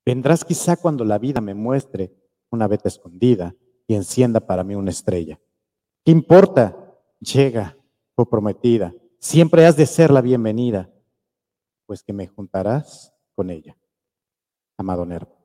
[0.05, 2.13] Vendrás quizá cuando la vida me muestre
[2.49, 3.55] una veta escondida
[3.87, 5.39] y encienda para mí una estrella.
[6.05, 6.95] ¿Qué importa?
[7.19, 7.77] Llega,
[8.15, 10.92] oh prometida, siempre has de ser la bienvenida,
[11.93, 13.77] pues que me juntarás con ella.
[14.79, 15.37] Amado Nervo.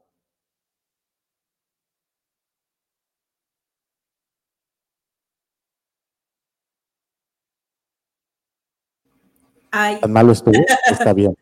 [9.70, 10.00] Ay.
[10.00, 10.54] ¿Tan malo estuvo?
[10.90, 11.36] Está bien.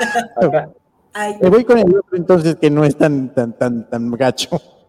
[1.14, 1.36] Ay.
[1.40, 4.79] Me voy con el otro entonces que no es tan, tan, tan, tan gacho.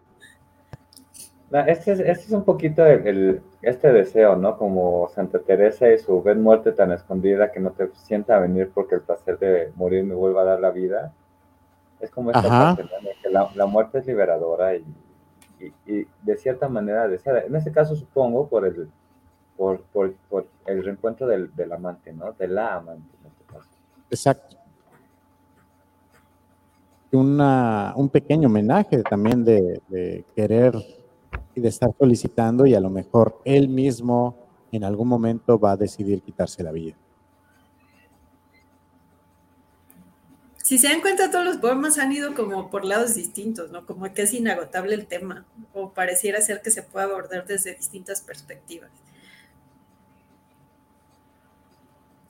[1.66, 4.56] Este, es, este es un poquito el, el- este deseo, ¿no?
[4.56, 8.94] Como Santa Teresa y su ven muerte tan escondida que no te sienta venir porque
[8.96, 11.12] el placer de morir me vuelva a dar la vida.
[12.00, 13.08] Es como esta parte, ¿no?
[13.08, 14.84] De que la, la muerte es liberadora y,
[15.60, 17.42] y- y de cierta manera deseada.
[17.42, 18.88] En este caso supongo por el,
[19.56, 22.32] por, por, por el reencuentro del, del amante, ¿no?
[22.32, 23.68] De la amante en este caso.
[24.10, 24.56] Exacto.
[27.12, 30.72] Una, un pequeño homenaje también de, de querer
[31.54, 34.36] y de estar solicitando y a lo mejor él mismo
[34.70, 36.94] en algún momento va a decidir quitarse la vida.
[40.62, 43.84] Si se dan cuenta, todos los poemas han ido como por lados distintos, ¿no?
[43.84, 48.22] Como que es inagotable el tema, o pareciera ser que se puede abordar desde distintas
[48.22, 48.90] perspectivas.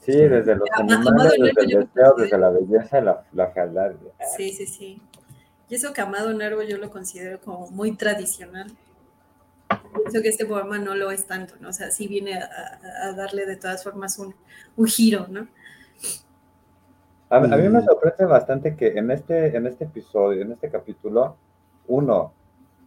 [0.01, 3.93] Sí, desde los animales, desde el deseo, desde la belleza, la, la fealdad.
[4.37, 5.01] Sí, sí, sí.
[5.69, 8.73] Y eso que Amado Nervo yo lo considero como muy tradicional.
[9.95, 11.69] Pienso que este poema no lo es tanto, ¿no?
[11.71, 12.49] O sea, sí viene a,
[13.05, 14.35] a- darle de todas formas un,
[14.77, 15.49] un giro, ¿no?
[17.31, 17.85] A, a mí me Mm.
[17.85, 21.37] sorprende bastante que en este, en este episodio, en este capítulo,
[21.87, 22.33] uno,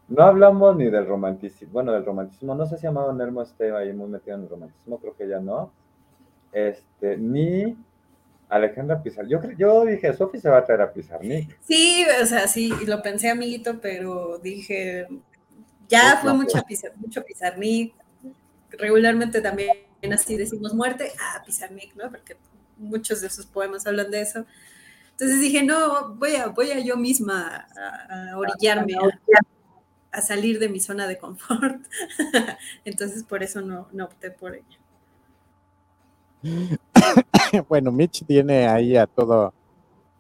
[0.08, 3.94] no hablamos ni del romanticismo, bueno, del romanticismo, no sé si Amado Nervo esté ahí
[3.94, 5.72] muy metido en el romanticismo, creo que ya no,
[6.54, 7.76] este, ni
[8.50, 9.32] Alejandra Pizarnik.
[9.32, 11.60] Yo, yo dije, Sofi se va a traer a Pizarnik.
[11.62, 15.08] Sí, o sea, sí, lo pensé, amiguito, pero dije,
[15.90, 17.94] ya No, fue mucha Pizar- mucho Pizarnik.
[18.72, 19.70] Regularmente también
[20.12, 22.10] así decimos muerte, ah, Pizarnik, ¿no?
[22.12, 22.38] Porque
[22.78, 24.46] muchos de sus poemas hablan de eso.
[25.12, 30.60] Entonces dije, no, voy a, voy a yo misma a, a orillarme, a, a salir
[30.60, 31.82] de mi zona de confort.
[32.86, 34.78] Entonces por eso no, no opté por ella.
[37.70, 39.54] bueno, Mitch tiene ahí a todo,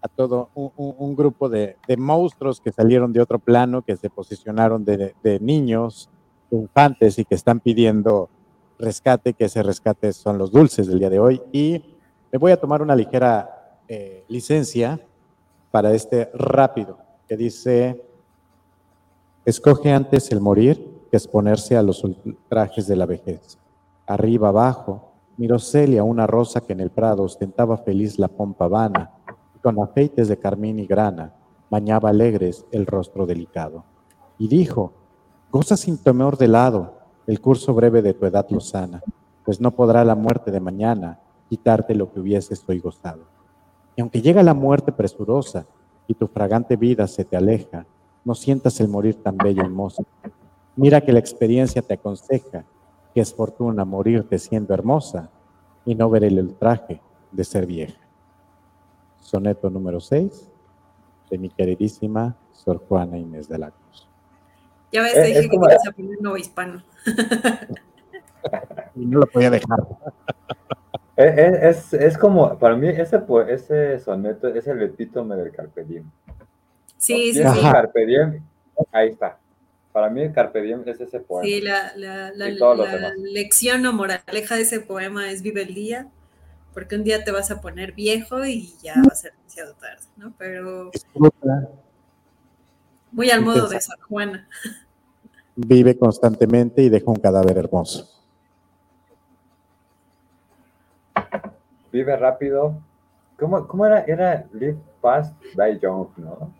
[0.05, 5.39] a todo un, grupo de, monstruos que salieron de otro plano, que se posicionaron de,
[5.41, 6.09] niños,
[6.51, 8.29] infantes y que están pidiendo
[8.77, 11.41] rescate, que ese rescate son los dulces del día de hoy.
[11.51, 11.97] Y
[12.31, 14.99] me voy a tomar una ligera eh, licencia
[15.71, 18.05] para este rápido, que dice,
[19.43, 23.57] escoge antes el morir que exponerse a los ultrajes de la vejez.
[24.05, 29.14] Arriba, abajo, miró Celia una rosa que en el prado ostentaba feliz la pompa vana,
[29.65, 31.33] con afeites de carmín y grana,
[31.71, 33.83] bañaba alegres el rostro delicado.
[34.37, 34.93] Y dijo,
[35.51, 36.93] goza sin temor de lado
[37.25, 39.01] el curso breve de tu edad lozana,
[39.43, 41.19] pues no podrá la muerte de mañana
[41.49, 43.23] quitarte lo que hubieses hoy gozado.
[43.95, 45.65] Y aunque llega la muerte presurosa
[46.05, 47.87] y tu fragante vida se te aleja,
[48.23, 50.03] no sientas el morir tan bella y hermosa.
[50.75, 52.65] Mira que la experiencia te aconseja
[53.15, 55.31] que es fortuna morirte siendo hermosa
[55.85, 57.01] y no ver el ultraje
[57.31, 58.04] de ser vieja.
[59.29, 60.51] Soneto número 6
[61.31, 64.07] de mi queridísima Sor Juana Inés de la Cruz.
[64.91, 66.83] Ya ves, Eh, dije es que ibas a poner nuevo hispano.
[68.95, 69.79] Y no lo podía dejar.
[71.15, 75.83] Es, es, es como, para mí, ese, po- ese soneto es el epítome del Carpe
[75.83, 76.09] Diem.
[76.97, 77.61] Sí, sí, sí.
[77.63, 78.43] Carpe Diem,
[78.91, 79.39] ahí está.
[79.91, 81.43] Para mí, el Carpe Diem es ese poema.
[81.43, 86.07] Sí, la, la- la- la lección o moraleja de ese poema es vive el día,
[86.75, 90.03] porque un día te vas a poner viejo y ya va a ser demasiado tarde,
[90.17, 90.33] ¿no?
[90.37, 90.91] Pero
[93.11, 93.79] muy al modo de.
[93.79, 94.47] Sor Juana.
[95.55, 98.11] vive constantemente y deja un cadáver hermoso.
[101.93, 102.77] Vive rápido
[103.39, 104.01] ¿Cómo, ¿Cómo, era?
[104.01, 106.51] Era Live Fast, Die Young, ¿no?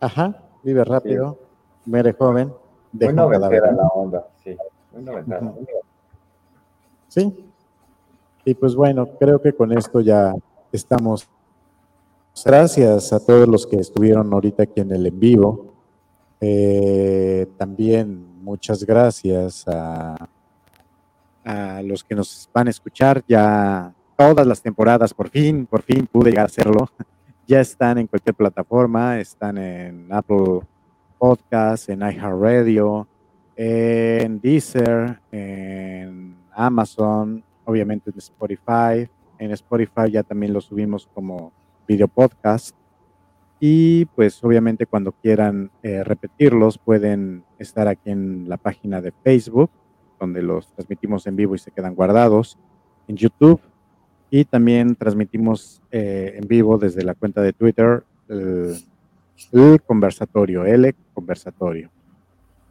[0.00, 1.38] Ajá, vive rápido,
[1.84, 1.90] sí.
[1.90, 2.52] muere joven.
[2.92, 4.56] Muy noventera la onda, sí.
[4.92, 5.40] Muy noventera.
[5.40, 5.66] Uh -huh.
[7.08, 7.45] Sí.
[8.48, 10.32] Y pues bueno, creo que con esto ya
[10.70, 11.28] estamos.
[12.44, 15.74] Gracias a todos los que estuvieron ahorita aquí en el en vivo.
[16.40, 20.28] Eh, también muchas gracias a,
[21.82, 23.24] los que nos van a escuchar.
[23.26, 26.88] Ya todas las temporadas, por fin, por fin pude llegar a hacerlo.
[27.48, 30.62] Ya están en cualquier plataforma, están en Apple
[31.16, 33.06] Podcast, en iHeartRadio,
[33.54, 39.08] en Deezer, en Amazon, obviamente en Spotify.
[39.38, 41.52] En Spotify ya también lo subimos como
[41.86, 42.74] video podcast.
[43.60, 49.70] Y pues obviamente cuando quieran eh, repetirlos pueden estar aquí en la página de Facebook,
[50.18, 52.58] donde los transmitimos en vivo y se quedan guardados.
[53.08, 53.60] En YouTube
[54.30, 61.90] y también transmitimos eh, en vivo desde la cuenta de Twitter el, conversatorio, el conversatorio.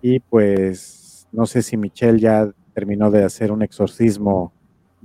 [0.02, 4.54] Y pues no sé si Michelle ya terminó de hacer un exorcismo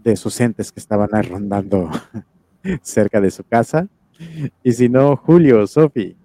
[0.02, 1.90] de sus entes que estaban rondando
[2.82, 3.89] cerca de su casa.
[4.62, 6.16] Y si no, Julio, Sofi,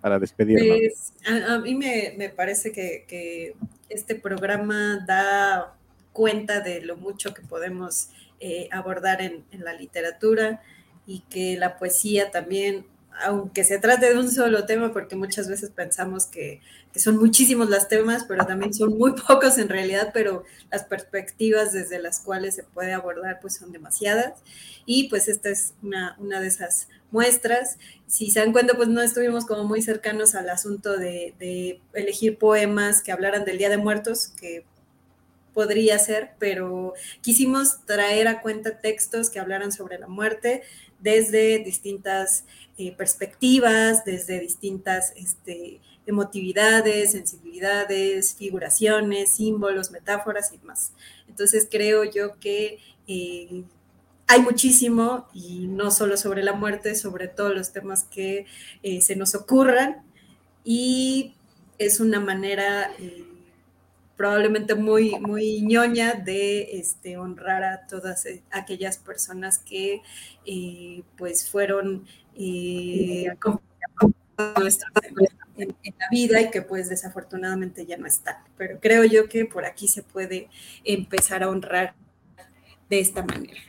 [0.00, 0.78] para despedirnos.
[0.78, 1.12] Pues,
[1.48, 3.54] a, mí me, me parece que, que
[3.88, 5.76] este programa da
[6.12, 8.08] cuenta de lo mucho que podemos
[8.40, 10.62] eh, abordar en, en, la literatura
[11.06, 12.86] y que la poesía también,
[13.24, 16.60] aunque se trate de un solo tema, porque muchas veces pensamos que,
[16.94, 21.98] son muchísimos los temas, pero también son muy pocos en realidad, pero las perspectivas desde
[21.98, 24.40] las cuales se puede abordar pues son demasiadas
[24.86, 27.76] y pues esta es una, de esas muestras.
[28.06, 33.02] Si se dan cuenta, pues no estuvimos como muy cercanos al asunto de elegir poemas
[33.02, 34.64] que hablaran del Día de Muertos, que
[35.56, 40.62] podría ser, pero quisimos traer a cuenta textos que hablaran sobre la muerte
[41.00, 42.44] desde distintas
[42.78, 50.92] eh, perspectivas, desde distintas este, emotividades, sensibilidades, figuraciones, símbolos, metáforas y más.
[51.28, 53.64] Entonces creo yo que eh,
[54.26, 58.46] hay muchísimo y no solo sobre la muerte, sobre todos los temas que
[58.82, 60.02] eh, se nos ocurran
[60.64, 61.34] y
[61.78, 62.90] es una manera
[64.16, 70.02] probablemente muy, muy ñoña de este, honrar a todas eh, aquellas personas que
[70.46, 73.26] eh, pues fueron eh,
[75.56, 78.36] en, en, la vida y que pues desafortunadamente ya no están.
[78.56, 80.48] Pero creo yo que por aquí se puede
[80.84, 81.94] empezar a honrar
[82.88, 83.60] de esta manera.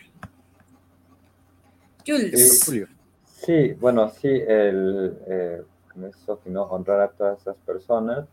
[2.05, 2.61] Jules.
[2.61, 2.85] Sí,
[3.25, 5.61] sí bueno, sí, el, eh,
[6.09, 6.63] eso, ¿no?
[6.63, 8.27] honrar a todas esas personas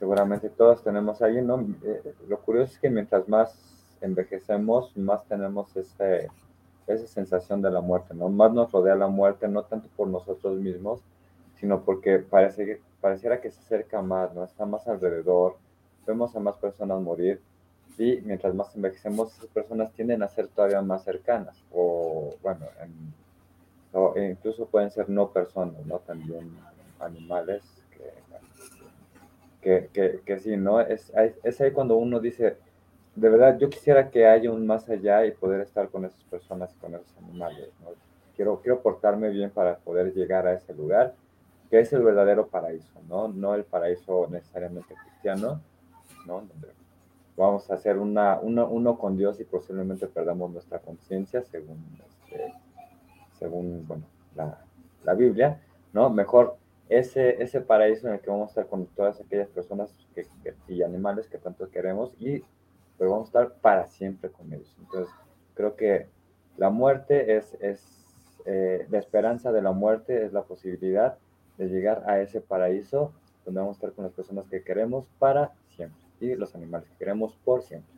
[0.00, 1.60] seguramente todos tenemos ahí, ¿no?
[1.84, 3.54] Eh, lo curioso es que mientras más
[4.00, 6.30] envejecemos, más tenemos ese,
[6.86, 8.30] esa sensación de la muerte, ¿no?
[8.30, 11.02] Más nos rodea la muerte, no tanto por nosotros mismos,
[11.56, 14.42] sino porque parece, pareciera que se acerca más, ¿no?
[14.42, 15.56] Está más alrededor,
[16.06, 17.38] vemos a más personas morir
[17.98, 22.64] y mientras más envejecemos, esas personas tienden a ser todavía más cercanas o, bueno,
[24.16, 25.98] incluso pueden ser no personas, ¿no?
[25.98, 26.50] También
[27.00, 27.79] animales
[29.60, 30.80] que, que, que, sí, ¿no?
[30.80, 31.12] Es,
[31.42, 32.56] es ahí cuando uno dice,
[33.14, 36.72] de verdad, yo quisiera que haya un más allá y poder estar con esas personas
[36.74, 37.88] y con esos animales, ¿no?
[38.36, 41.14] Quiero, quiero portarme bien para poder llegar a ese lugar,
[41.68, 43.28] que es el verdadero paraíso, ¿no?
[43.28, 45.60] No el paraíso necesariamente cristiano,
[46.26, 46.34] ¿no?
[46.36, 46.68] Donde
[47.36, 51.78] vamos a hacer una, una, uno con Dios y posiblemente perdamos nuestra conciencia, según,
[52.08, 52.54] este,
[53.38, 54.04] según, bueno,
[54.34, 54.58] la,
[55.04, 55.60] la Biblia,
[55.92, 56.08] ¿no?
[56.08, 56.56] Mejor
[56.90, 60.54] ese, ese paraíso en el que vamos a estar con todas aquellas personas que, que,
[60.68, 62.42] y animales que tanto queremos y
[62.98, 64.76] pero vamos a estar para siempre con ellos.
[64.78, 65.14] Entonces,
[65.54, 66.06] creo que
[66.58, 67.82] la muerte es, es
[68.44, 71.16] eh, la esperanza de la muerte es la posibilidad
[71.56, 73.14] de llegar a ese paraíso
[73.46, 76.96] donde vamos a estar con las personas que queremos para siempre y los animales que
[76.98, 77.94] queremos por siempre.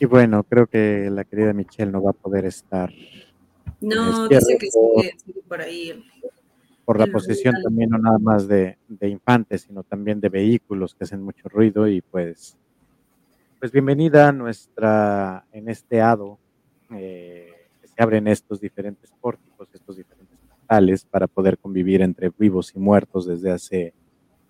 [0.00, 2.90] Y bueno, creo que la querida Michelle no va a poder estar.
[3.80, 6.04] No, dice que sigue, sigue por ahí
[6.88, 11.04] por la posesión también no nada más de, de, infantes, sino también de vehículos que
[11.04, 12.56] hacen mucho ruido y pues,
[13.60, 16.38] pues bienvenida a nuestra, en este hado,
[16.92, 17.52] eh,
[17.82, 22.78] que se abren estos diferentes pórticos, estos diferentes portales para poder convivir entre vivos y
[22.78, 23.92] muertos desde hace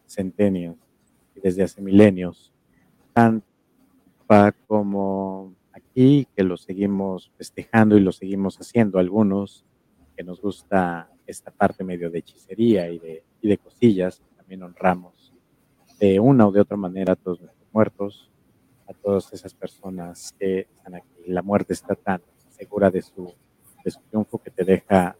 [0.06, 0.76] centenios
[1.34, 2.52] y desde hace milenios,
[3.12, 3.44] tanto
[4.68, 9.64] como aquí, que lo seguimos festejando y lo seguimos haciendo algunos,
[10.16, 15.32] que nos gusta esta parte medio de hechicería y de, y de cosillas, también honramos
[16.00, 18.30] de una o de otra manera a todos nuestros muertos,
[18.86, 21.24] a todas esas personas que están aquí.
[21.26, 23.34] La muerte está tan segura de su
[23.84, 25.16] de su triunfo que te deja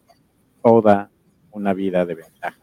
[0.63, 1.11] toda
[1.53, 2.59] una vida de ventaja.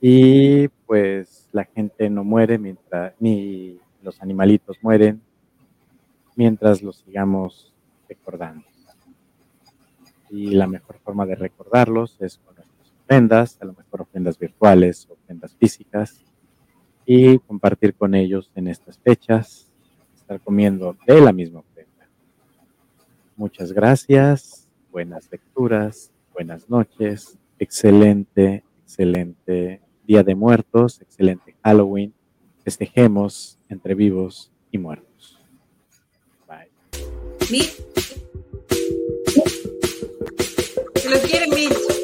[0.00, 5.20] Y pues la gente no muere mientras, ni los animalitos mueren
[6.36, 7.74] mientras los sigamos
[8.08, 8.64] recordando.
[10.30, 15.08] Y la mejor forma de recordarlos es con nuestras ofrendas, a lo mejor ofrendas virtuales,
[15.10, 16.24] ofrendas físicas,
[17.06, 19.72] y compartir con ellos en estas fechas,
[20.14, 22.06] estar comiendo de la misma ofrenda.
[23.36, 32.12] Muchas gracias, buenas lecturas, buenas noches, excelente, excelente Día de Muertos, excelente Halloween.
[32.62, 35.38] Festejemos entre vivos y muertos.
[36.46, 36.70] Bye.
[37.46, 37.87] Se
[41.08, 41.97] lo quiere Mitch.